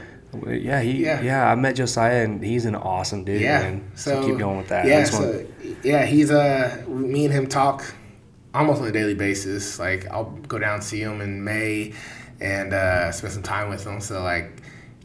[0.53, 1.23] Yeah, he Yeah.
[1.23, 1.49] yeah.
[1.49, 3.41] I met Josiah and he's an awesome dude.
[3.41, 3.61] Yeah.
[3.61, 3.93] man.
[3.95, 4.87] So, keep going with that.
[4.87, 4.99] Yeah.
[4.99, 5.47] I So
[5.85, 7.85] yeah, he's uh me and him talk
[8.53, 9.79] almost on a daily basis.
[9.79, 11.93] Like I'll go down and see him in May
[12.41, 14.01] and uh, spend some time with him.
[14.01, 14.51] So like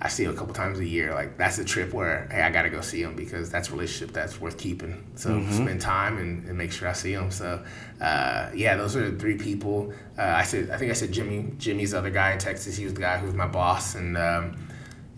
[0.01, 1.13] I see him a couple times a year.
[1.13, 4.13] Like that's a trip where hey I gotta go see him because that's a relationship
[4.13, 5.03] that's worth keeping.
[5.15, 5.51] So Mm-hmm.
[5.51, 7.31] spend time and, and make sure I see him.
[7.31, 7.63] So
[7.99, 9.93] uh, yeah, those are the three people.
[10.17, 11.51] Uh, I said I think I said Jimmy.
[11.57, 12.77] Jimmy's the other guy in Texas.
[12.77, 14.17] He was the guy who was my boss and.
[14.17, 14.57] Um,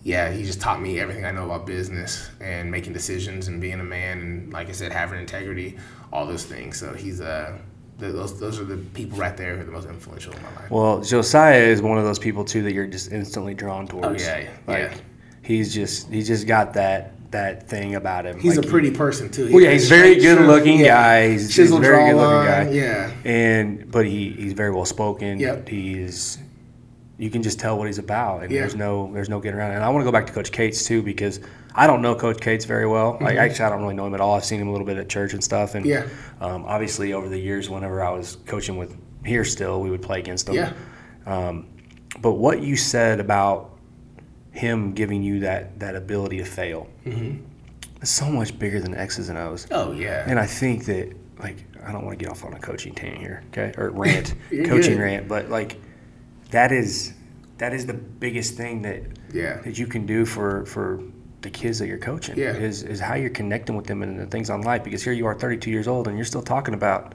[0.03, 3.79] yeah, he just taught me everything I know about business and making decisions and being
[3.79, 5.77] a man and like I said, having integrity,
[6.11, 6.79] all those things.
[6.79, 7.61] So he's uh, th-
[8.09, 10.71] those those are the people right there who are the most influential in my life.
[10.71, 14.23] Well, Josiah is one of those people too that you're just instantly drawn oh, towards.
[14.23, 14.97] Oh, yeah, like yeah.
[15.43, 18.39] he's just he's just got that that thing about him.
[18.39, 19.51] He's Like, a pretty person too.
[19.53, 20.87] Well, yeah, he's very straight, good-looking yeah.
[20.87, 21.29] guy.
[21.29, 22.69] He's- he's very good-looking guy.
[22.71, 25.39] Yeah, and but he he's very well spoken.
[25.39, 25.69] Yep.
[25.69, 26.37] He's
[27.17, 28.61] you can just tell what he's about, and Yeah.
[28.61, 29.71] there's no there's no getting around.
[29.71, 29.75] it.
[29.75, 31.39] And I want to go back to Coach Cates too because
[31.73, 33.17] I don't know Coach Cates very well.
[33.21, 34.36] Like actually, I don't really know him at all.
[34.36, 36.10] I've seen him a little bit at church and stuff, and Mm-hmm.
[36.41, 36.45] Yeah.
[36.45, 40.19] um, obviously over the years, whenever I was coaching with here, still we would play
[40.19, 40.55] against him.
[40.55, 40.73] yeah,
[41.25, 41.67] Um,
[42.21, 43.69] but what you said about
[44.51, 47.38] him giving you that that ability to fail Mm-hmm.
[48.01, 49.67] is so much bigger than X's and O's.
[49.71, 52.60] oh yeah, And I think that like I don't want to get off on a
[52.60, 54.99] coaching tangent here, okay, or rant, coaching good.
[54.99, 55.77] rant, but like
[56.51, 57.13] that is
[57.60, 59.03] that is the biggest thing that
[59.34, 61.01] yeah, that you can do for for
[61.41, 62.38] the kids that you're coaching.
[62.38, 62.54] Yeah.
[62.56, 64.84] is is how you're connecting with them and the things on life.
[64.84, 67.13] Because here you are, 32 years old, and you're still talking about.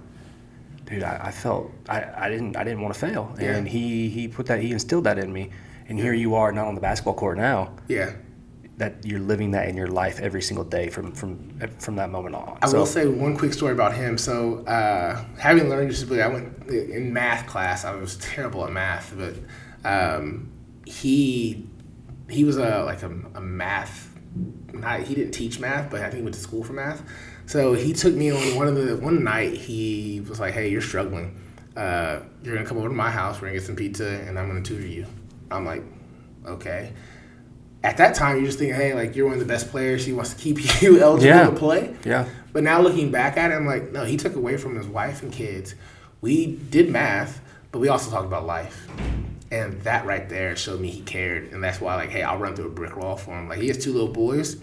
[0.86, 3.56] Dude, I, I felt I, I didn't I didn't want to fail, Yeah.
[3.56, 5.50] and he he put that he instilled that in me,
[5.88, 8.12] and here you are not on the basketball court now yeah.
[8.76, 12.36] that you're living that in your life every single day from from from that moment
[12.36, 12.56] on.
[12.62, 14.16] I So- will say one quick story about him.
[14.16, 17.84] So, uh, having learning disability, I went in math class.
[17.84, 19.34] I was terrible at math, but
[19.84, 20.52] um,
[20.84, 21.66] he
[22.30, 24.12] he was a like a, a math.
[24.72, 27.02] Not, he didn't teach math, but I think he went to school for math.
[27.46, 29.54] So he took me on one of the one night.
[29.54, 31.34] He was like, "Hey, you're struggling.
[31.76, 33.36] Uh, you're gonna come over to my house.
[33.40, 35.06] We're gonna get some pizza, and I'm gonna tutor you."
[35.50, 35.82] I'm like,
[36.46, 36.92] "Okay."
[37.84, 40.04] At that time, you're just thinking, "Hey, like you're one of the best players.
[40.04, 41.44] He wants to keep you eligible Yeah.
[41.50, 42.26] to play." yeah.
[42.52, 45.22] But now looking back at it, I'm like, no, he took away from his wife
[45.22, 45.74] and kids.
[46.22, 48.88] We did math, but we also talked about life.
[49.62, 51.52] And that right there showed me he cared.
[51.52, 53.48] And that's why, like, hey, I'll run through a brick wall for him.
[53.48, 54.56] Like, he has two little boys.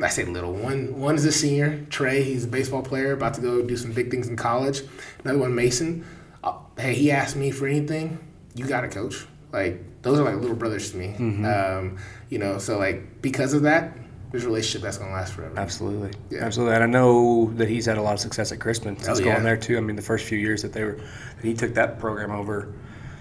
[0.00, 0.52] I say little.
[0.52, 2.22] One One is a senior, Trey.
[2.22, 4.82] He's a baseball player, about to go do some big things in college.
[5.24, 6.04] Another one, Mason.
[6.44, 8.18] Uh, hey, he asked me for anything.
[8.54, 9.26] You got to coach.
[9.52, 11.14] Like those are like little brothers to me.
[11.46, 11.96] Um,
[12.28, 13.96] you know, so like because of that,
[14.30, 15.58] there's a relationship that's gonna last forever.
[15.58, 16.44] Absolutely, Yeah.
[16.44, 16.74] absolutely.
[16.74, 19.44] And I know that he's had a lot of success at Chrisman since Oh, going
[19.44, 19.78] there too.
[19.78, 22.74] I mean, the first few years that they were, that he took that program over,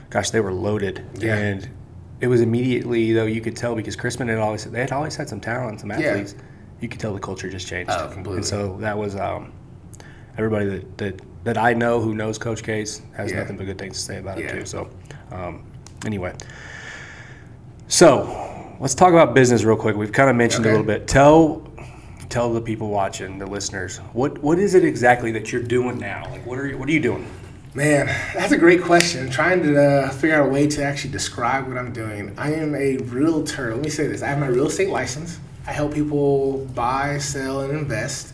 [0.10, 1.06] gosh, they were loaded.
[1.18, 1.36] Yeah.
[1.36, 1.70] And
[2.22, 5.28] it was immediately though you could tell because Chrisman had always they had always had
[5.30, 6.00] some talent, some Yeah.
[6.12, 6.36] athletes.
[6.82, 7.92] You could tell the culture just changed.
[7.92, 8.38] Oh, completely.
[8.38, 9.52] And so that was um,
[10.38, 13.40] everybody that, that that I know who knows Coach Cates has Yeah.
[13.40, 14.66] nothing but good things to say about it too.
[14.66, 14.90] So
[15.32, 15.64] um,
[16.06, 16.34] anyway,
[17.88, 19.96] so let's talk about business real quick.
[19.96, 20.76] We've kind of mentioned Okay.
[20.76, 21.08] a little bit.
[21.08, 21.68] Tell
[22.30, 26.28] tell the people watching, the listeners, what what is it exactly that you're doing now?
[26.32, 27.26] Like, what are you what are you doing?
[27.76, 29.30] Man, that's a great question.
[29.30, 32.34] trying to uh, figure out a way to actually describe what I'm doing.
[32.38, 33.76] I am a realtor.
[33.76, 35.40] Let me say this I have my real estate license.
[35.68, 38.34] I help people buy, sell, and invest.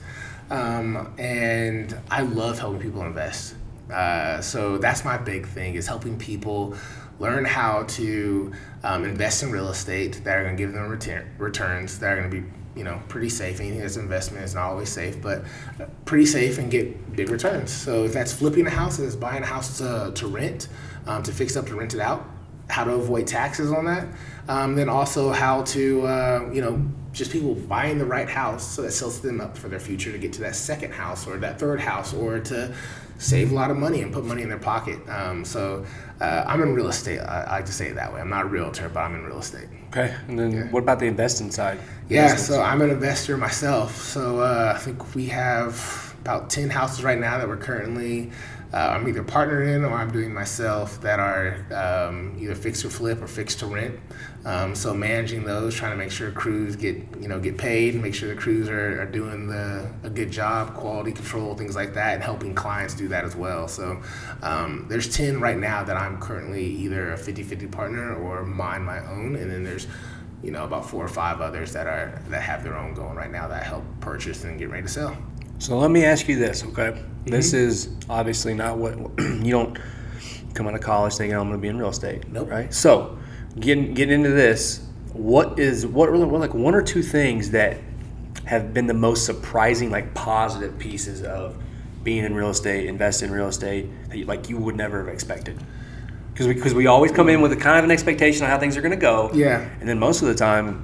[0.51, 3.55] Um, and I love helping people invest.
[3.91, 6.75] Uh, so that's my big thing is helping people
[7.19, 11.27] learn how to um, invest in real estate that are going to give them return,
[11.39, 13.59] returns that are going to be you know pretty safe.
[13.59, 15.43] Anything that's investment is not always safe, but
[15.79, 17.71] uh, pretty safe and get big returns.
[17.71, 20.67] So if that's flipping a house, if it's buying a house to, to rent,
[21.05, 22.25] um, to fix up to rent it out,
[22.69, 24.07] how to avoid taxes on that,
[24.47, 28.81] um, then also how to uh, you know just people buying the right house so
[28.83, 31.59] that sets them up for their future to get to that second house or that
[31.59, 32.73] third house or to
[33.17, 34.97] save a lot of money and put money in their pocket.
[35.07, 35.85] Um, so
[36.21, 37.19] uh, I'm in real estate.
[37.19, 38.21] I, I like to say it that way.
[38.21, 39.67] I'm not a realtor, but I'm in real estate.
[39.87, 40.15] Okay.
[40.27, 41.79] And then what about the investing side?
[42.09, 43.95] Yeah, so I'm an investor myself.
[43.97, 48.31] So uh, I think we have about 10 houses right now that we're currently,
[48.73, 52.89] uh, I'm either partnered in or I'm doing myself that are um, either fixed or
[52.89, 53.99] flip or fix to rent.
[54.45, 58.15] Um, so managing those, trying to make sure crews get, you know, get paid, make
[58.15, 62.15] sure the crews are, are doing the, a good job, quality control, things like that,
[62.15, 63.67] and helping clients do that as well.
[63.67, 64.01] So
[64.41, 68.99] um, there's 10 right now that I'm currently either a 50-50 partner or mine my
[68.99, 69.35] own.
[69.35, 69.87] And then there's
[70.43, 73.29] you know, about four or five others that are that have their own going right
[73.29, 75.15] now that help purchase and get ready to sell.
[75.61, 76.99] So let me ask you this, okay?
[77.23, 77.69] This mm-hmm.
[77.69, 79.77] is obviously not what you don't
[80.55, 82.49] come out of college thinking I'm going to be in real estate, Nope.
[82.49, 82.73] right?
[82.73, 83.19] So
[83.59, 84.83] getting get into this.
[85.13, 87.77] What is what really like one or two things that
[88.45, 91.61] have been the most surprising, like positive pieces of
[92.01, 95.13] being in real estate, investing in real estate that you, like you would never have
[95.13, 95.63] expected?
[96.33, 98.57] Because we, cause we always come in with a kind of an expectation of how
[98.57, 99.29] things are going to go.
[99.31, 99.69] Yeah.
[99.79, 100.83] And then most of the time,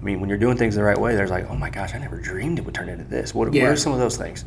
[0.00, 1.98] I mean, when you're doing things the right way, there's like, oh my gosh, I
[1.98, 3.34] never dreamed it would turn into this.
[3.34, 3.62] What, Yeah.
[3.64, 4.44] what are some of those things?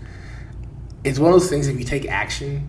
[1.03, 1.67] It's one of those things.
[1.67, 2.67] If you take action,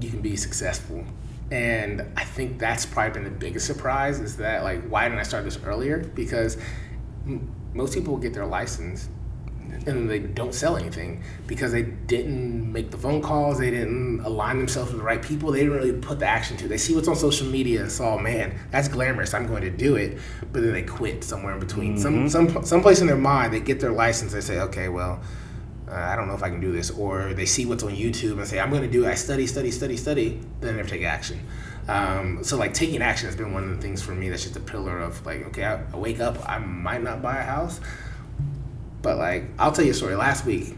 [0.00, 1.04] you can be successful.
[1.50, 5.22] And I think that's probably been the biggest surprise is that like why didn't I
[5.24, 5.98] start this earlier?
[6.14, 6.56] Because
[7.26, 9.08] m- most people get their license
[9.86, 14.20] and then they don't sell anything because they didn't make the phone calls, they didn't
[14.20, 16.66] align themselves with the right people, they didn't really put the action to.
[16.66, 16.68] it.
[16.68, 19.34] They see what's on social media and saw, man, that's glamorous.
[19.34, 20.18] I'm going to do it,
[20.52, 21.98] but then they quit somewhere in between.
[21.98, 24.32] Some some someplace in their mind, they get their license.
[24.32, 25.20] They say, okay, well,
[25.88, 28.38] uh, I don't know if I can do this, or they see what's on YouTube
[28.38, 29.08] and say, I'm going to do it.
[29.08, 30.40] I study, study, study, study.
[30.60, 31.40] Then they never take action.
[31.88, 34.56] Um, so like taking action has been one of the things for me that's just
[34.56, 37.80] a pillar of like, okay, I, I wake up, I might not buy a house,
[39.02, 40.14] but like I'll tell you a story.
[40.14, 40.74] Last week,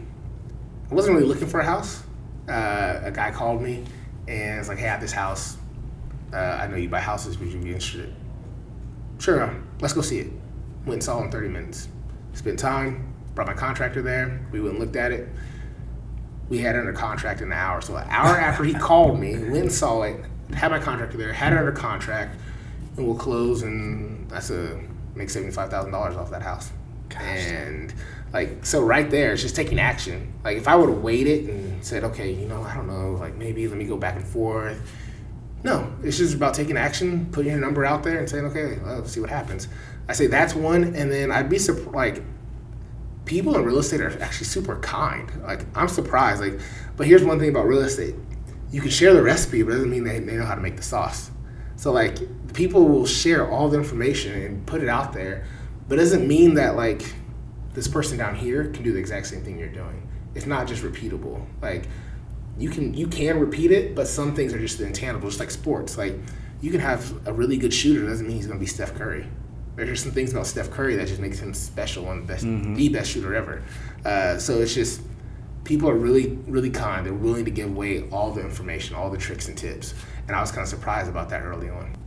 [0.89, 2.03] I wasn't really looking for a house.
[2.47, 3.83] Uh, a guy called me
[4.27, 5.57] and was like, "Hey, I have this house.
[6.33, 7.37] Uh, I know you buy houses.
[7.39, 8.13] Would you be interested?"
[9.19, 10.31] Sure, let's go see it.
[10.85, 11.87] Went and saw it in 30 minutes.
[12.33, 13.13] Spent time.
[13.35, 14.45] Brought my contractor there.
[14.51, 15.29] We went and looked at it.
[16.49, 17.81] We had it under contract in an hour.
[17.81, 20.25] So an hour after he called me, went and saw it.
[20.53, 21.31] Had my contractor there.
[21.31, 22.37] Had it under contract,
[22.97, 23.61] and we'll close.
[23.61, 24.81] And that's a
[25.15, 26.71] make seventy five thousand dollars off that house.
[27.17, 27.93] And
[28.33, 30.33] like so, right there, it's just taking action.
[30.43, 33.35] Like if I would have waited and said, okay, you know, I don't know, like
[33.35, 34.79] maybe let me go back and forth.
[35.63, 38.99] No, it's just about taking action, putting your number out there, and saying, okay, well,
[38.99, 39.67] let's see what happens.
[40.09, 41.95] I say that's one, and then I'd be surprised.
[41.95, 42.23] Like
[43.25, 45.29] people in real estate are actually super kind.
[45.43, 46.41] Like I'm surprised.
[46.41, 46.59] Like,
[46.97, 48.15] but here's one thing about real estate:
[48.71, 50.77] you can share the recipe, but it doesn't mean they, they know how to make
[50.77, 51.31] the sauce.
[51.75, 52.17] So like
[52.53, 55.45] people will share all the information and put it out there,
[55.91, 57.13] but it doesn't mean that like
[57.73, 60.07] this person down here can do the exact same thing you're doing.
[60.35, 61.45] It's not just repeatable.
[61.61, 61.83] Like
[62.57, 65.27] you can you can repeat it, but some things are just intangible.
[65.27, 66.17] Just like sports, like
[66.61, 69.27] you can have a really good shooter doesn't mean he's going to be Steph Curry.
[69.75, 72.87] There's just some things about Steph Curry that just makes him special and best, the
[72.87, 73.61] best shooter ever.
[74.05, 75.01] Uh, so it's just
[75.65, 77.05] people are really really kind.
[77.05, 79.93] They're willing to give away all the information, all the tricks and tips.
[80.27, 81.97] And I was kind of surprised about that early on.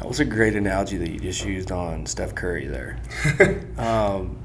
[0.00, 2.98] That was a great analogy that you just used on Steph Curry there.
[3.78, 4.38] um,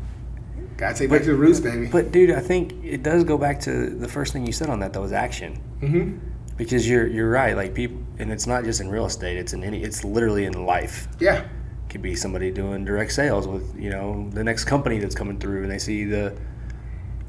[0.77, 1.87] Gotta take back to the roots, baby.
[1.87, 4.81] but dude, I think it does go back to the first thing you said on
[4.81, 4.91] that.
[4.91, 5.55] That was action.
[5.79, 6.17] hmm
[6.57, 7.55] Because you're you're right.
[7.55, 9.37] Like people, and it's not just in real estate.
[9.37, 9.81] It's in any.
[9.81, 11.07] It's literally in life.
[11.19, 11.45] Yeah.
[11.89, 15.61] could be somebody doing direct sales with you know the next company that's coming through
[15.63, 16.35] and they see the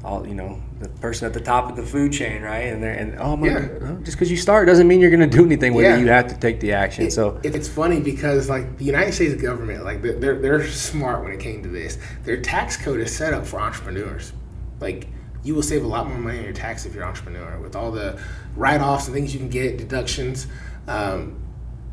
[0.07, 2.93] all you know the person at the top of the food chain right and they're
[2.93, 3.67] and oh my Yeah.
[3.81, 5.97] oh, just because you start doesn't mean you're going to do anything with Yeah.
[5.97, 8.85] it you have to take the action It- so it- it's funny because like the
[8.85, 11.97] United States government, like they're, they're smart when it came to this.
[12.23, 14.31] Their tax code is set up for entrepreneurs.
[14.79, 15.07] Like
[15.43, 17.75] you will save a lot more money on your tax if you're an entrepreneur with
[17.75, 18.17] all the
[18.55, 20.47] write-offs and things you can get, deductions.
[20.87, 21.35] Um,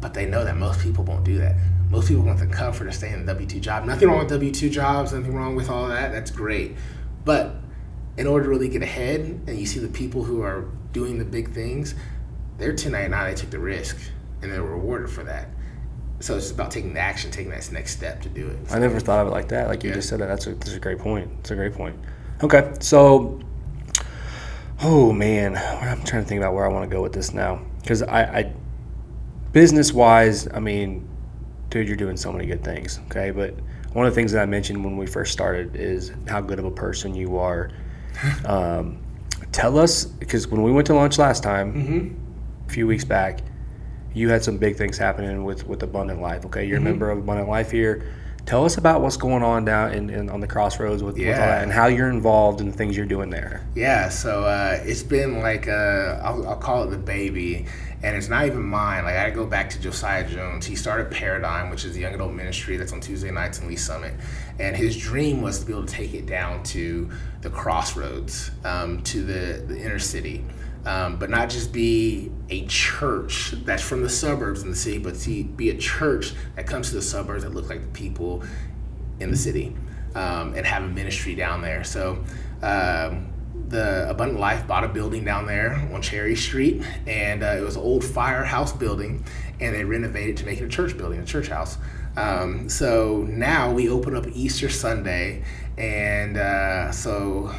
[0.01, 1.57] but they know that most people won't do that.
[1.91, 3.85] Most people want the comfort of staying in a W two job.
[3.85, 5.13] Nothing wrong with W two jobs.
[5.13, 6.13] Nothing wrong with all that.
[6.13, 6.77] That's great.
[7.25, 7.55] But
[8.17, 11.25] in order to really get ahead, and you see the people who are doing the
[11.25, 11.95] big things,
[12.59, 13.31] they're 1099.
[13.31, 13.97] They took the risk,
[14.43, 15.49] and they're rewarded for that.
[16.21, 18.57] So it's about taking the action, taking that next step to do it.
[18.71, 19.97] i never thought of it like that like you Yeah.
[19.97, 21.97] just said that that's a, that's a great point it's a great point
[22.43, 23.41] okay so
[24.83, 27.61] oh man i'm trying to think about where i want to go with this now
[27.81, 28.53] because I, I
[29.53, 31.07] business wise i mean
[31.71, 33.55] dude you're doing so many good things okay but
[33.93, 36.65] one of the things that i mentioned when we first started is how good of
[36.65, 37.71] a person you are
[38.47, 38.99] um,
[39.53, 42.17] tell us because when we went to lunch last time
[42.67, 43.41] a few weeks back
[44.15, 46.65] you had some big things happening with with abundant life okay?
[46.65, 48.13] You're a member of abundant life here.
[48.47, 51.33] Tell us about what's going on down in, in on the crossroads with, with all
[51.33, 53.67] that and how you're involved in the things you're doing there.
[53.75, 57.67] Yeah, so uh, it's been like uh, I'll, I'll call it the baby,
[58.05, 59.05] and it's not even mine.
[59.05, 60.67] Like I go back to Josiah Jones.
[60.67, 63.77] He started Paradigm, which is the young adult ministry that's on Tuesday nights in Lee
[63.77, 64.13] Summit,
[64.59, 69.03] and his dream was to be able to take it down to the crossroads, um,
[69.05, 70.45] to the the inner city.
[70.87, 75.15] Um, but not just be a church that's from the suburbs in the city, but
[75.21, 78.45] to be a church that comes to the suburbs that look like the people
[79.19, 79.75] in the city
[80.15, 81.85] um, and have a ministry down there.
[81.85, 82.23] So
[82.61, 83.33] um,
[83.75, 87.75] the Abundant Life bought a building down there on Cherry Street, and uh, it was
[87.75, 89.25] an old firehouse building,
[89.61, 91.77] and they renovated to make it a church building, a church house.
[92.17, 95.43] Um, so now we open up Easter Sunday,
[95.77, 97.53] and uh, so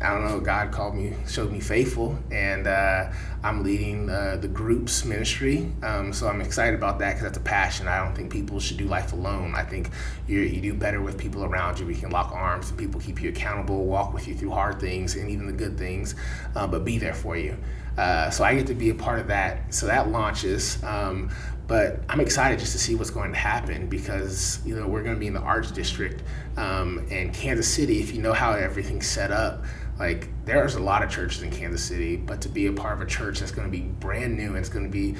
[0.00, 0.40] I don't know.
[0.40, 3.10] God called me, showed me faithful, and uh,
[3.42, 5.72] I'm leading uh, the groups ministry.
[5.82, 7.88] Um, so I'm excited about that because that's a passion.
[7.88, 9.54] I don't think people should do life alone.
[9.56, 9.90] I think
[10.28, 11.86] you do better with people around you.
[11.86, 15.16] We can lock arms and people keep you accountable, walk with you through hard things
[15.16, 16.14] and even the good things,
[16.54, 17.56] uh, but be there for you.
[17.96, 19.74] Uh, so I get to be a part of that.
[19.74, 20.82] So that launches.
[20.84, 21.30] Um,
[21.66, 25.14] but I'm excited just to see what's going to happen because you know we're going
[25.14, 26.22] to be in the arts district
[26.56, 28.00] um, and Kansas City.
[28.00, 29.64] If you know how everything's set up,
[29.98, 33.00] like there's a lot of churches in Kansas City, but to be a part of
[33.00, 35.16] a church that's going to be brand new and it's going to be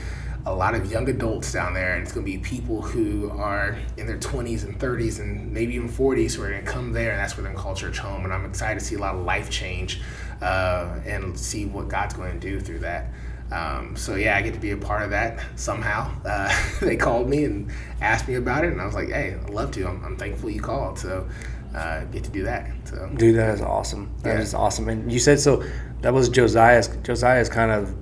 [0.47, 3.77] a lot of young adults down there, and it's going to be people who are
[3.97, 7.13] in their 20s and 30s and maybe even 40s who are going to come there,
[7.13, 8.25] and that's where they're going to call church home.
[8.25, 10.01] And I'm excited to see a lot of life change
[10.41, 13.11] uh, and see what God's going to do through that.
[13.51, 16.13] Um, so yeah, I get to be a part of that somehow.
[16.25, 19.51] Uh, they called me and asked me about it, and I was like, "Hey, I'd
[19.51, 19.87] love to.
[19.87, 21.29] I'm, I'm thankful you called." So
[21.75, 22.71] uh, get to do that.
[22.85, 24.11] So Dude, that is awesome.
[24.23, 24.43] That Yeah.
[24.43, 24.89] is awesome.
[24.89, 25.63] And you said so.
[26.03, 27.95] That was Josiah's Josiah's kind of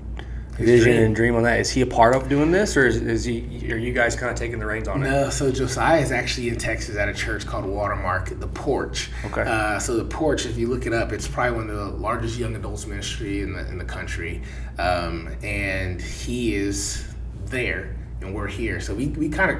[0.58, 1.02] vision dream.
[1.04, 1.60] and dream on that.
[1.60, 3.70] Is he a part of doing this, or is, is he?
[3.72, 5.10] Are you guys kind of taking the reins on it?
[5.10, 9.10] No, so Josiah is actually in Texas at a church called Watermark, the Porch.
[9.26, 9.42] Okay.
[9.42, 12.38] Uh, so the Porch, if you look it up, it's probably one of the largest
[12.38, 14.42] young adults ministry in the in the country,
[14.78, 17.04] um, and he is
[17.46, 18.80] there, and we're here.
[18.80, 19.58] So we we kind of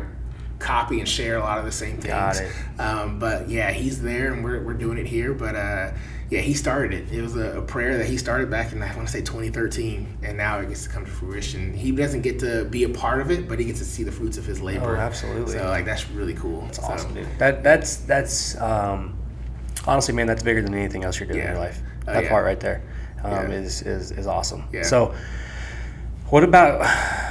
[0.59, 2.07] copy and share a lot of the same things.
[2.07, 2.53] Got it.
[2.81, 5.35] Um, but yeah, he's there, and we're we're doing it here.
[5.35, 5.93] But uh,
[6.31, 7.13] yeah, he started it.
[7.13, 10.19] It was a, a prayer that he started back in I want to say 2013,
[10.23, 11.73] and now it gets to come to fruition.
[11.73, 14.13] He doesn't get to be a part of it, but he gets to see the
[14.13, 14.97] fruits of his labor.
[14.97, 15.53] Oh, absolutely.
[15.53, 16.63] So like that's really cool.
[16.63, 17.29] That's awesome, dude.
[17.39, 19.17] That that's that's um,
[19.87, 21.81] honestly, man, that's bigger than anything else you're doing in your life.
[22.09, 22.31] Oh, that yeah.
[22.31, 22.83] part right there
[23.23, 23.59] um, Yeah.
[23.59, 24.65] is is is awesome.
[24.73, 24.83] Yeah.
[24.83, 25.15] So,
[26.29, 27.25] what about?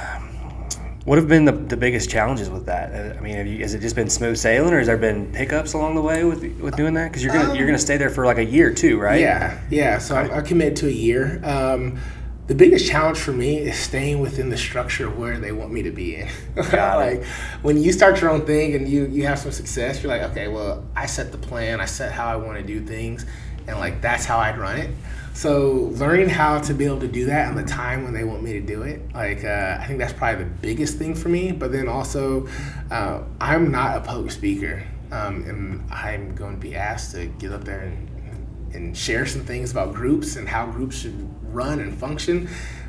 [1.06, 2.92] What have been the, the biggest challenges with that?
[2.92, 5.32] Uh, I mean, have you, has it just been smooth sailing, or has there been
[5.32, 7.10] hiccups along the way with with doing that?
[7.10, 9.20] Because you're gonna you're gonna stay there for like a year too, right?
[9.20, 9.98] Yeah, yeah.
[9.98, 11.40] So I, I committed to a year.
[11.44, 12.00] Um,
[12.48, 15.82] the biggest challenge for me is staying within the structure of where they want me
[15.82, 16.28] to be in.
[16.72, 17.24] Like
[17.62, 20.48] when you start your own thing and you you have some success, you're like, okay,
[20.48, 23.26] well, I set the plan, I set how I want to do things,
[23.68, 24.90] and like that's how I'd run it.
[25.36, 28.42] So learning how to be able to do that on the time when they want
[28.42, 31.52] me to do it, like uh, I think that's probably the biggest thing for me.
[31.52, 32.48] But then also,
[32.90, 37.52] uh, I'm not a public speaker, um, and I'm going to be asked to get
[37.52, 41.94] up there and and share some things about groups and how groups should run and
[41.94, 42.48] function.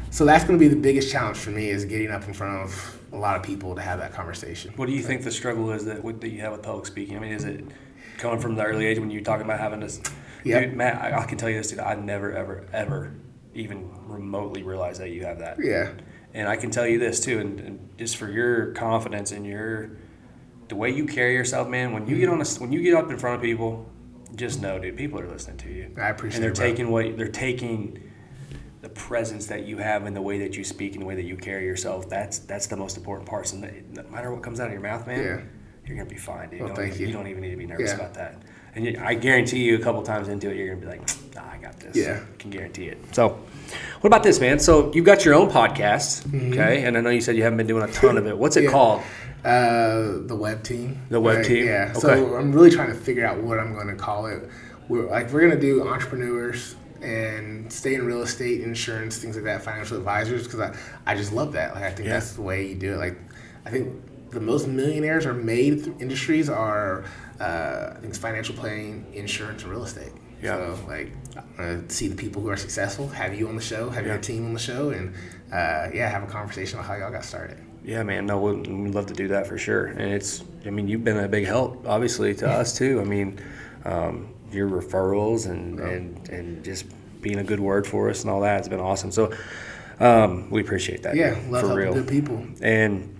[0.09, 2.63] So that's going to be the biggest challenge for me is getting up in front
[2.63, 4.71] of a lot of people to have that conversation.
[4.77, 7.17] What do you think the struggle is that that you have with public speaking?
[7.17, 7.65] I mean, is it
[8.17, 9.99] coming from the early age when you're talking about having this?
[10.47, 10.63] Yep.
[10.63, 11.79] Dude, Matt, I, I can tell you this, dude.
[11.79, 13.13] I never, ever, ever
[13.53, 15.57] even remotely realized that you have that.
[15.63, 15.91] Yeah.
[16.33, 19.91] And I can tell you this too, and, and just for your confidence and your
[20.67, 21.93] the way you carry yourself, man.
[21.93, 23.89] When you get on a, when you get up in front of people,
[24.35, 25.91] just know, dude, people are listening to you.
[25.97, 28.03] I appreciate And they're it, taking what they're taking
[28.81, 31.23] the presence that you have and the way that you speak and the way that
[31.23, 32.09] you carry yourself.
[32.09, 33.47] That's that's the most important part.
[33.47, 35.41] So no matter what comes out of your mouth, man, Yeah.
[35.87, 36.59] you're gonna be fine, dude.
[36.59, 37.13] Well, don't thank even, you.
[37.13, 37.95] don't even need to be nervous Yeah.
[37.95, 38.41] about that.
[38.77, 41.57] And I guarantee you, a couple times into it, you're gonna be like, Nah, I
[41.57, 41.95] got this.
[41.95, 42.21] Yeah.
[42.21, 42.97] I can guarantee it.
[43.15, 43.29] So,
[44.01, 44.59] what about this, man?
[44.59, 46.83] So you've got your own podcast, okay?
[46.83, 48.37] And I know you said you haven't been doing a ton of it.
[48.37, 48.65] What's it Mm-hmm.
[48.67, 48.71] Yeah.
[48.71, 49.01] called?
[49.43, 50.99] Uh, the Webb team.
[51.09, 51.65] The Webb Right, team?
[51.65, 51.89] Yeah.
[51.91, 51.99] Okay.
[51.99, 54.47] So I'm really trying to figure out what I'm going to call it.
[54.89, 59.45] We're like we're going to do entrepreneurs and stay in real estate, insurance, things like
[59.45, 61.73] that, financial advisors because I, I just love that.
[61.75, 62.13] Like I think Yeah.
[62.13, 62.97] that's the way you do it.
[62.97, 63.17] Like
[63.65, 67.05] I think the most millionaires are made through industries are
[67.39, 70.11] uh, I think it's financial planning, insurance, and real estate.
[70.41, 70.57] Yeah.
[70.75, 71.11] So like
[71.57, 74.13] uh, see the people who are successful, have you on the show, have Yeah.
[74.13, 75.13] your team on the show, and
[75.51, 77.57] uh, yeah, have a conversation about how y'all got started.
[77.83, 78.25] Yeah, man.
[78.25, 79.85] No, we'd, we'd love to do that for sure.
[79.85, 82.99] And it's, I mean, you've been a big help, obviously, to us too.
[82.99, 83.39] I mean,
[83.85, 86.85] um, your referrals and, and and just
[87.21, 89.11] being a good word for us and all that has been awesome.
[89.11, 89.33] So
[89.99, 91.15] um, we appreciate that.
[91.15, 91.93] Yeah, love for real.
[91.93, 92.45] good people.
[92.61, 93.13] And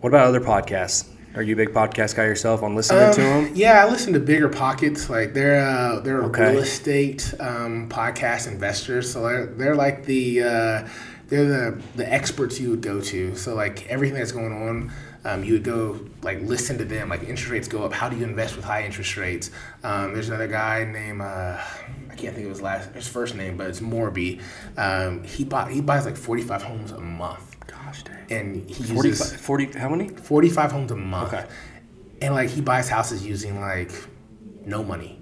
[0.00, 1.08] what about other podcasts?
[1.36, 3.52] Are you a big podcast guy yourself on listening to them?
[3.54, 5.10] Yeah, I listen to Bigger Pockets.
[5.10, 6.52] Like they're uh, they're a Okay.
[6.52, 9.12] real estate um, podcast investors.
[9.12, 10.88] So they're they're like the uh,
[11.28, 13.36] they're the the experts you would go to.
[13.36, 14.90] So like everything that's going on.
[15.26, 18.16] Um, you would go like listen to them like interest rates go up how do
[18.16, 19.50] you invest with high interest rates
[19.82, 21.58] um, there's another guy named uh,
[22.08, 24.40] I can't think of his last his first name but it's Morby
[24.76, 27.55] um, he bought he buys like 45 homes a month
[27.86, 28.26] Gosh dang.
[28.30, 30.08] and he 40, uses 40 how many?
[30.08, 31.32] 45 homes a month.
[31.32, 31.46] Okay.
[32.20, 33.92] And like he buys houses using like
[34.64, 35.20] no money.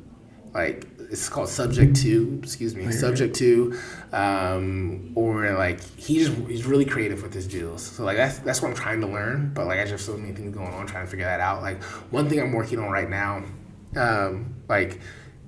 [0.52, 3.78] Like it's called subject to, excuse me, subject to,
[4.12, 7.82] um, or like he just he's really creative with his deals.
[7.82, 9.52] So like that's that's what I'm trying to learn.
[9.54, 11.62] But like I just have so many things going on, trying to figure that out.
[11.62, 13.42] Like one thing I'm working on right now,
[13.96, 15.00] um, like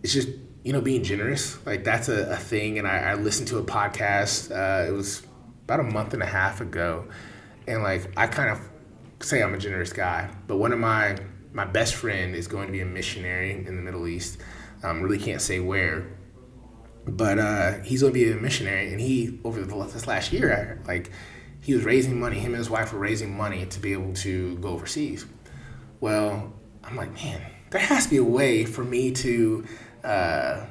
[0.03, 0.29] it's just
[0.65, 1.65] you know being generous.
[1.67, 2.79] Like that's a, a thing.
[2.79, 4.51] And I, I listened to a podcast.
[4.51, 5.26] Uh, it was
[5.67, 7.07] about a month and a half ago,
[7.67, 8.61] and like I kind of
[9.21, 11.19] say I'm a generous guy, but one of my
[11.53, 14.39] my best friend is going to be a missionary in the Middle East.
[14.83, 16.07] Um, really can't say where,
[17.07, 20.81] but uh, he's going to be a missionary, and he over the, this last year,
[20.87, 21.11] like
[21.61, 22.39] he was raising money.
[22.39, 25.27] Him and his wife were raising money to be able to go overseas.
[25.99, 26.53] Well,
[26.85, 27.41] I'm like, man,
[27.71, 29.65] there has to be a way for me to,
[30.05, 30.67] uh,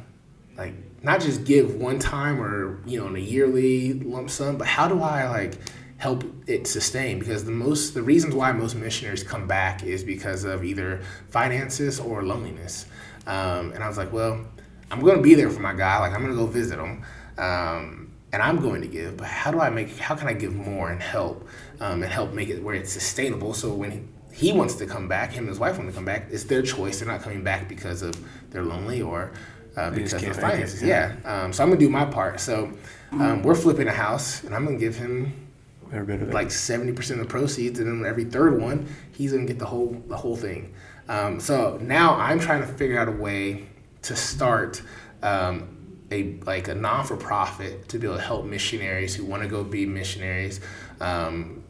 [0.56, 0.76] like,
[1.06, 4.88] not just give one time or you know in a yearly lump sum, but how
[4.88, 5.60] do I like
[5.97, 7.20] help it sustain?
[7.20, 11.99] Because the most the reasons why most missionaries come back is because of either finances
[11.99, 12.88] or loneliness.
[13.28, 14.45] Um, and I was like, well,
[14.89, 15.99] I'm going to be there for my guy.
[15.99, 17.03] Like I'm going to go visit him.
[17.38, 19.97] Um, and I'm going to give, but how do I make?
[19.97, 21.47] How can I give more and help,
[21.80, 23.53] um, and help make it where it's sustainable?
[23.53, 24.01] So when he,
[24.34, 26.28] he wants to come back, him and his wife want to come back.
[26.32, 26.99] It's their choice.
[26.99, 28.14] They're not coming back because of
[28.49, 29.32] they're lonely or
[29.76, 30.84] uh, because of can't make it, finances.
[30.84, 31.15] Yeah.
[31.26, 32.39] Um, so I'm gonna do my part.
[32.39, 32.71] So
[33.11, 35.45] um, we're flipping a house, and I'm gonna give him
[35.93, 39.32] Every bit of like seventy percent of the proceeds, and then every third one, he's
[39.32, 40.73] gonna get the whole the whole thing.
[41.07, 43.67] Um, so now I'm trying to figure out a way
[44.01, 44.82] to start
[45.21, 49.43] um, a like a non for profit to be able to help missionaries who want
[49.43, 50.59] to go be missionaries.
[50.99, 51.63] Um,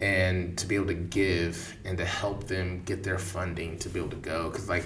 [0.00, 4.00] and to be able to give and to help them get their funding to be
[4.00, 4.84] able to go because like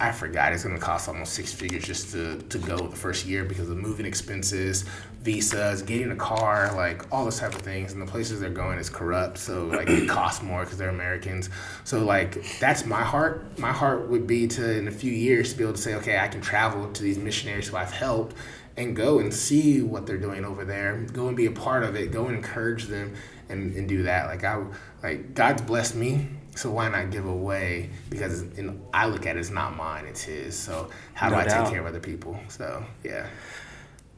[0.00, 3.26] i forgot it's going to cost almost six figures just to, to go the first
[3.26, 4.84] year because of moving expenses
[5.22, 7.92] visas getting a car like all those type of things.
[7.92, 11.48] And the places they're going is corrupt so like it costs more because they're americans.
[11.84, 13.58] So like that's my heart.
[13.58, 16.18] My heart would be to in a few years to be able to say okay
[16.18, 18.36] i can travel to these missionaries who i've helped
[18.76, 20.96] and go and see what they're doing over there.
[21.12, 22.10] Go and be a part of it.
[22.10, 23.14] Go and encourage them
[23.50, 24.26] and, and do that.
[24.26, 24.64] Like i
[25.02, 27.90] like god's blessed me so why not give away?
[28.10, 30.58] Because in, i look at it, it's not mine it's his.
[30.58, 31.64] So how do No i doubt.
[31.64, 32.38] take care of other people?
[32.48, 33.26] So yeah.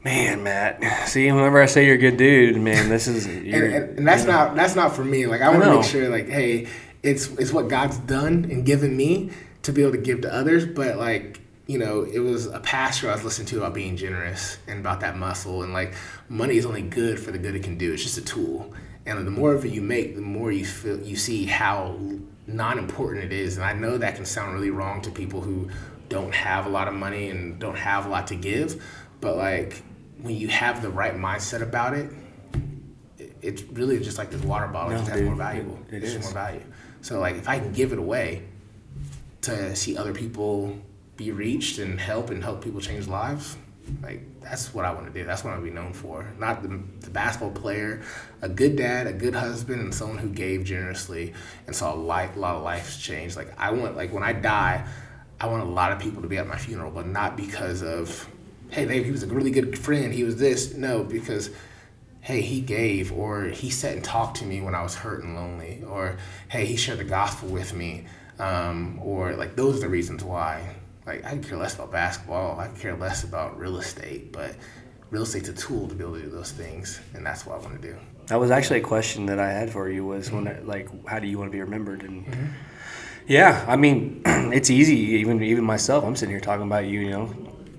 [0.04, 1.08] Man, Matt.
[1.08, 3.24] See, whenever I say you're a good dude, man, this is.
[3.26, 5.26] and, and, and that's not that's not for me.
[5.26, 6.68] Like i want to make sure like hey
[7.02, 9.30] it's it's what god's done and given me
[9.62, 13.10] to be able to give to others but like you know it was a pastor
[13.10, 15.94] i was listening to about being generous and about that muscle and like
[16.28, 17.92] money is only good for the good it can do.
[17.92, 18.72] It's just a tool
[19.06, 21.98] and the more of it you make the more you feel you see how
[22.46, 25.68] non-important it is and i know that can sound really wrong to people who
[26.08, 28.82] don't have a lot of money and don't have a lot to give
[29.20, 29.82] but like
[30.20, 32.10] when you have the right mindset about it
[33.18, 34.90] it- it's really just like this water bottle.
[34.90, 35.78] No, it just has dude, more valuable.
[35.88, 36.22] it- it it's is.
[36.24, 36.62] more value.
[37.02, 38.42] So like if I can give it away
[39.42, 40.78] to see other people
[41.16, 43.56] be reached and help and help people change lives,
[44.02, 45.24] like that's what I want to do.
[45.24, 46.32] That's what I want to be known for.
[46.38, 48.02] Not the, the basketball player,
[48.42, 51.34] a good dad, a good husband, and someone who gave generously
[51.66, 53.36] and saw a, life, a lot of lives change.
[53.36, 54.86] Like I want, like when I die,
[55.40, 58.28] I want a lot of people to be at my funeral, but not because of,
[58.70, 60.12] hey, they, he was a really good friend.
[60.12, 60.74] He was this.
[60.74, 61.50] No, because
[62.20, 65.34] hey, he gave, or he sat and talked to me when I was hurt and
[65.34, 66.16] lonely, or
[66.48, 68.06] hey, he shared the gospel with me,
[68.38, 70.74] um, or like those are the reasons why.
[71.06, 74.54] Like I could care less about basketball, I could care less about real estate, but
[75.10, 77.62] real estate's a tool to be able to do those things, and that's what I
[77.62, 77.96] want to do.
[78.26, 80.66] That was actually a question that I had for you was when Mm-hmm.
[80.68, 82.24] like how do you want to be remembered and
[83.26, 87.10] yeah I mean it's easy even even myself I'm sitting here talking about you you
[87.10, 87.26] know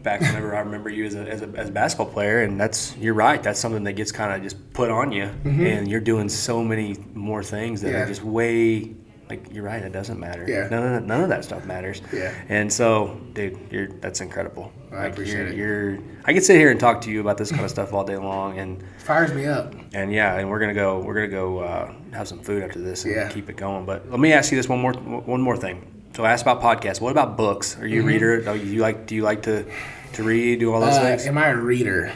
[0.04, 2.96] back whenever I remember you as a, as a, as a basketball player and that's
[2.98, 6.30] you're right that's something that gets kind of just put on you and you're doing
[6.30, 7.98] so many more things that Mm-hmm.
[7.98, 8.04] Yeah.
[8.04, 8.94] are just way
[9.30, 10.68] like you're right it doesn't matter Yeah.
[10.70, 12.32] none of that, none of that stuff matters Yeah.
[12.50, 15.96] and so dude you're that's incredible I Like, appreciate you're, it.
[15.96, 18.04] you're I could sit here and talk to you about this kind of stuff all
[18.04, 19.74] day long and it Fires me up.
[19.94, 21.00] and yeah, and we're gonna go.
[21.00, 23.30] We're gonna go uh, have some food after this and Yeah.
[23.30, 23.86] keep it going.
[23.86, 25.86] But let me ask you this one more one more thing.
[26.16, 27.00] So I asked about podcasts.
[27.02, 27.78] What about books?
[27.80, 28.42] Are you a reader?
[28.42, 29.66] Do you like Do you like to
[30.14, 30.60] to read?
[30.62, 31.28] Do all those Uh, things?
[31.28, 32.12] am I a reader?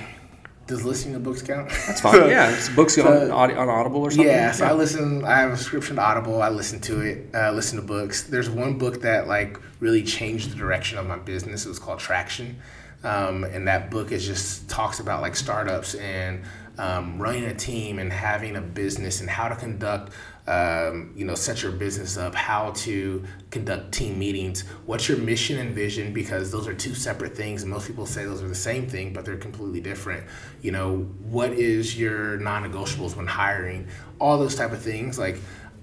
[0.70, 1.70] Does listening to books count?
[1.88, 2.30] That's fine.
[2.30, 4.28] yeah, it's books on, on Audible or something.
[4.28, 5.26] Yeah, so I listen.
[5.26, 6.42] I have a subscription to Audible.
[6.42, 7.28] I listen to it.
[7.34, 8.24] Uh, listen to books.
[8.24, 11.66] There's one book that like really changed the direction of my business.
[11.66, 12.56] It was called Traction,
[13.04, 16.44] um, and that book is just talks about like startups and
[16.80, 20.12] um, running a team and having a business and how to conduct
[20.50, 25.60] um, you know, set your business up, how to conduct team meetings, what's your mission
[25.60, 27.62] and vision, because those are two separate things.
[27.62, 30.26] And most people say those are the same thing, but they're completely different.
[30.64, 33.90] You know, what is your non negotiables when hiring?
[34.18, 35.20] All those type of things.
[35.20, 35.38] Like,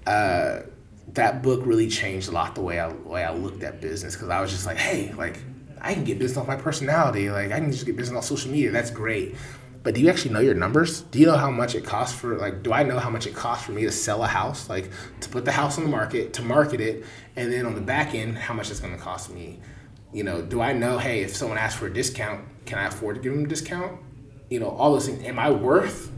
[0.05, 0.63] uh,
[1.13, 4.15] that book really changed a lot the way I, the way I looked at business
[4.15, 5.39] because I was just like, hey, like,
[5.79, 7.29] I can get business off my personality.
[7.29, 8.71] Like, I can just get business off social media.
[8.71, 9.37] That's great
[9.87, 10.99] but do you actually know your numbers?
[10.99, 13.33] Do you know how much it costs for like do I know how much it
[13.33, 16.33] costs for me to sell a house, like to put the house on the market,
[16.33, 17.05] to market it,
[17.37, 19.61] and then on the back end, how much it's gonna cost me?
[20.11, 23.15] You know, do I know, hey, if someone asks for a discount, can I afford
[23.15, 23.97] to give them a discount?
[24.49, 25.23] You know, all those things.
[25.23, 26.11] Am I worth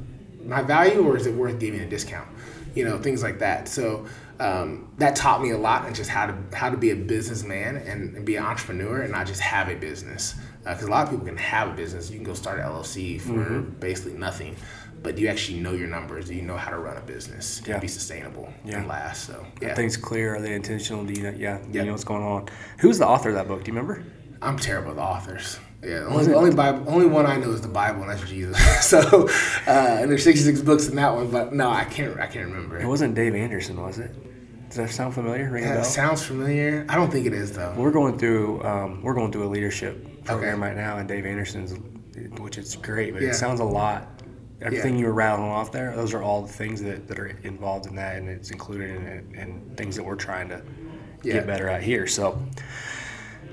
[0.43, 2.27] my value or is it worth giving a discount?
[2.73, 3.67] You know, things like that.
[3.67, 4.07] So
[4.39, 7.75] um, that taught me a lot and just how to how to be a businessman
[7.75, 11.03] and, and be an entrepreneur and not just have a business because uh, a lot
[11.05, 12.09] of people can have a business.
[12.09, 13.79] You can go start an LLC for mm-hmm.
[13.79, 14.55] basically nothing,
[15.01, 16.27] but do you actually know your numbers?
[16.27, 17.61] Do you know how to run a business?
[17.61, 17.79] Can yeah.
[17.79, 18.79] be sustainable yeah.
[18.79, 19.25] and last?
[19.25, 20.35] So yeah, Are things clear.
[20.35, 21.03] Are they intentional?
[21.05, 21.37] Do you know?
[21.37, 22.49] Yeah, do you know what's going on?
[22.79, 23.63] Who's the author of that book?
[23.63, 24.03] Do you remember?
[24.41, 25.59] I'm terrible with authors.
[25.81, 28.57] Yeah, only only Bible, only one I know is the Bible, and that's Jesus.
[28.85, 29.29] so,
[29.65, 32.79] uh, and there's 66 books in that one, but no, I can't I can't remember.
[32.79, 34.11] It wasn't Dave Anderson, was it?
[34.67, 35.49] Does that sound familiar?
[35.49, 36.85] Ring yeah, sounds familiar.
[36.89, 37.73] I don't think it is though.
[37.77, 40.69] We're going through um, we're going through a leadership program okay.
[40.69, 41.73] right now, and Dave Anderson's,
[42.39, 43.29] which is great, but yeah.
[43.29, 44.07] it sounds a lot.
[44.61, 45.01] Everything yeah.
[45.01, 47.95] you were rattling off there, those are all the things that, that are involved in
[47.95, 50.61] that, and it's included in it, and things that we're trying to
[51.23, 51.33] yeah.
[51.33, 52.07] get better at here.
[52.07, 52.41] So,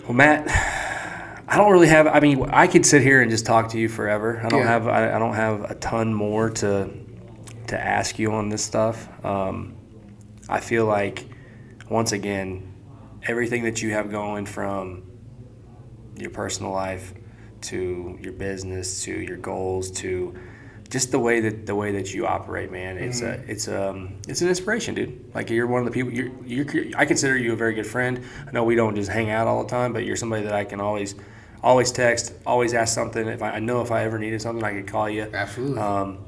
[0.03, 0.49] well, Matt,
[1.49, 2.09] I don't really have.
[2.09, 4.41] I mean, I could sit here and just talk to you forever.
[4.45, 4.89] I don't have.
[4.89, 6.91] I, I, don't have a ton more to
[7.69, 9.09] to ask you on this stuff.
[9.25, 9.77] Um,
[10.49, 11.25] I feel like
[11.89, 12.75] once again,
[13.23, 15.06] everything that you have going from
[16.17, 17.15] your personal life
[17.63, 20.35] to your business to your goals to
[20.89, 22.99] just the way that the way that you operate, man.
[22.99, 23.49] It's mm-hmm.
[23.49, 25.35] a it's um it's an inspiration, dude.
[25.35, 26.13] Like you're one of the people.
[26.13, 28.25] You're, you're I consider you a very good friend.
[28.47, 30.65] I know we don't just hang out all the time, but you're somebody that I
[30.65, 31.15] can always
[31.63, 33.27] always text, always ask something.
[33.27, 35.29] If I, I know if I ever needed something, I could call you.
[35.33, 35.81] Absolutely.
[35.81, 36.19] Um,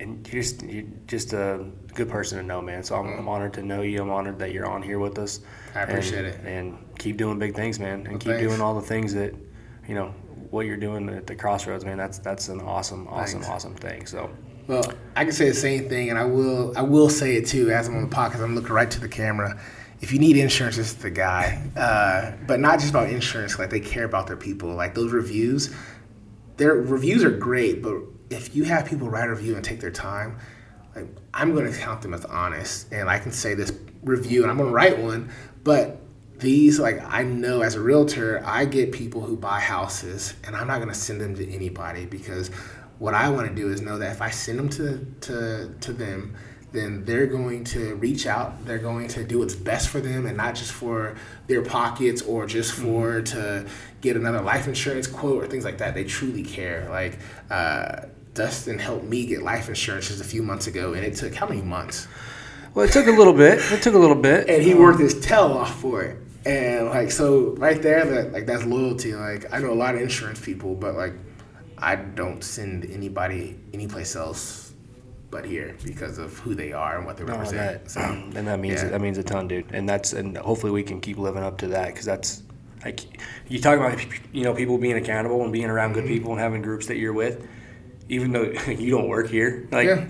[0.00, 1.64] and you're just you're just a
[1.94, 2.82] good person to know, man.
[2.82, 4.02] So I'm, I'm, honored to know you.
[4.02, 5.40] I'm honored that you're on here with us.
[5.74, 6.46] I appreciate and, it.
[6.46, 8.00] And keep doing big things, man.
[8.00, 8.42] And well, keep thanks.
[8.42, 9.34] doing all the things that,
[9.88, 10.14] you know,
[10.50, 11.96] what you're doing at the crossroads, man.
[11.96, 13.48] That's that's an awesome, awesome, thanks.
[13.48, 14.06] awesome thing.
[14.06, 14.30] So.
[14.66, 16.72] Well, I can say the same thing, and I will.
[16.76, 18.42] I will say it too as I'm on the podcast.
[18.42, 19.60] I'm looking right to the camera.
[20.00, 21.62] If you need insurance, this is the guy.
[21.76, 23.58] Uh, but not just about insurance.
[23.58, 24.74] Like they care about their people.
[24.74, 25.74] Like those reviews,
[26.56, 27.96] their reviews are great, but
[28.30, 30.38] if you have people write a review and take their time,
[30.94, 33.72] like I'm going to count them as honest, and I can say this
[34.02, 35.30] review, and I'm going to write one.
[35.62, 36.00] But
[36.38, 40.66] these, like I know as a realtor, I get people who buy houses, and I'm
[40.66, 42.48] not going to send them to anybody because
[42.98, 45.92] what I want to do is know that if I send them to to to
[45.92, 46.36] them,
[46.72, 48.64] then they're going to reach out.
[48.64, 51.16] They're going to do what's best for them, and not just for
[51.46, 53.36] their pockets or just for mm-hmm.
[53.36, 53.66] to
[54.00, 55.94] get another life insurance quote or things like that.
[55.94, 56.88] They truly care.
[56.90, 57.18] Like.
[57.50, 61.34] Uh, Dustin helped me get life insurance just a few months ago, and it took
[61.34, 62.08] how many months?
[62.74, 63.60] Well, it took a little bit.
[63.72, 66.18] It took a little bit, and he worked his tail off for it.
[66.44, 69.14] And like so, right there, that like that's loyalty.
[69.14, 71.14] Like I know a lot of insurance people, but like
[71.78, 74.72] I don't send anybody anyplace else
[75.30, 77.60] but here because of who they are and what they represent.
[77.60, 78.00] Oh, that, so,
[78.36, 78.88] and that means yeah.
[78.90, 79.66] that means a ton, dude.
[79.72, 82.42] And that's and hopefully we can keep living up to that because that's
[82.84, 83.00] like
[83.48, 83.98] you talk about
[84.32, 86.14] you know people being accountable and being around good mm-hmm.
[86.14, 87.46] people and having groups that you're with
[88.08, 90.06] even though you don't work here, like yeah.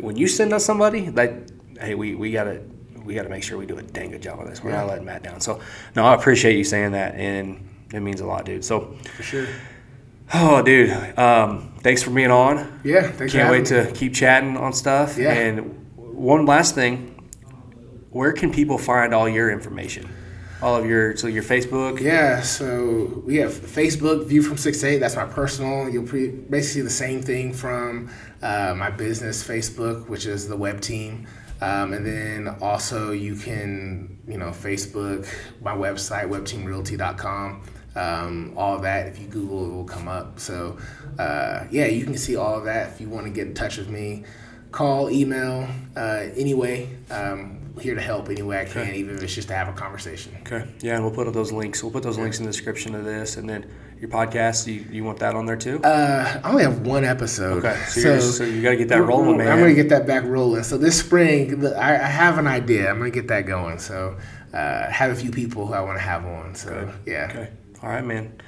[0.00, 1.34] when you send us somebody, like,
[1.78, 2.62] hey, we, we gotta
[3.04, 4.62] we gotta make sure we do a dang good job on this.
[4.62, 4.78] We're yeah.
[4.78, 5.40] not letting Matt down.
[5.40, 5.60] So
[5.96, 8.64] no, I appreciate you saying that, and it means a lot, dude.
[8.64, 9.46] So for sure.
[10.34, 12.80] Oh, dude, um, thanks for being on.
[12.84, 13.32] Yeah, thanks.
[13.32, 15.16] Can't wait to keep chatting on stuff.
[15.16, 15.32] Yeah.
[15.32, 17.30] And one last thing,
[18.10, 20.06] where can people find all your information?
[20.60, 22.00] All of your so your Facebook.
[22.00, 24.98] Yeah, so we have Facebook View from Six Eight.
[24.98, 25.88] That's my personal.
[25.88, 28.10] You'll pre- basically the same thing from
[28.42, 31.28] uh, my business Facebook, which is the Webb team.
[31.60, 35.32] Um, and then also you can you know Facebook,
[35.62, 37.62] my website webbteamrealty.com.
[37.94, 40.40] Um, all that if you Google it will come up.
[40.40, 40.76] So
[41.20, 43.76] uh, yeah, you can see all of that if you want to get in touch
[43.76, 44.24] with me.
[44.72, 46.88] Call, email, uh, anyway.
[47.10, 48.98] Um, here to help any way I can, okay.
[48.98, 50.36] even if it's just to have a conversation.
[50.40, 50.66] Okay.
[50.80, 51.82] Yeah, and we'll put those links.
[51.82, 53.70] We'll put those links in the description of this, and then
[54.00, 54.66] your podcast?
[54.66, 55.80] You, you want that on there too?
[55.82, 57.64] Uh, I only have one episode.
[57.64, 59.48] Okay, so, you're just- so you got to get that rolling, man.
[59.48, 60.62] I'm gonna get that back rolling.
[60.62, 62.88] So this spring, the, I, I have an idea.
[62.88, 63.78] I'm gonna get that going.
[63.78, 64.16] So
[64.52, 66.54] uh, have a few people who I want to have on.
[66.54, 67.28] So yeah.
[67.30, 67.50] Okay.
[67.82, 68.40] All right, man.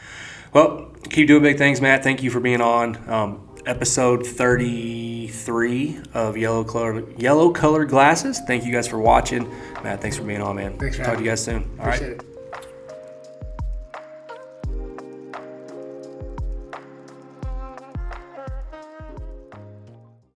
[0.53, 2.03] Well, keep doing big things, Matt.
[2.03, 3.09] Thank you for being on.
[3.09, 8.41] Um, episode 33 of Yellow Color Yellow Colored Glasses.
[8.47, 9.49] Thank you guys for watching.
[9.83, 10.79] Matt, thanks for being on, man.
[10.79, 11.69] Thanks for Talk to you guys soon.
[11.79, 11.95] All right.
[11.97, 12.30] Appreciate it.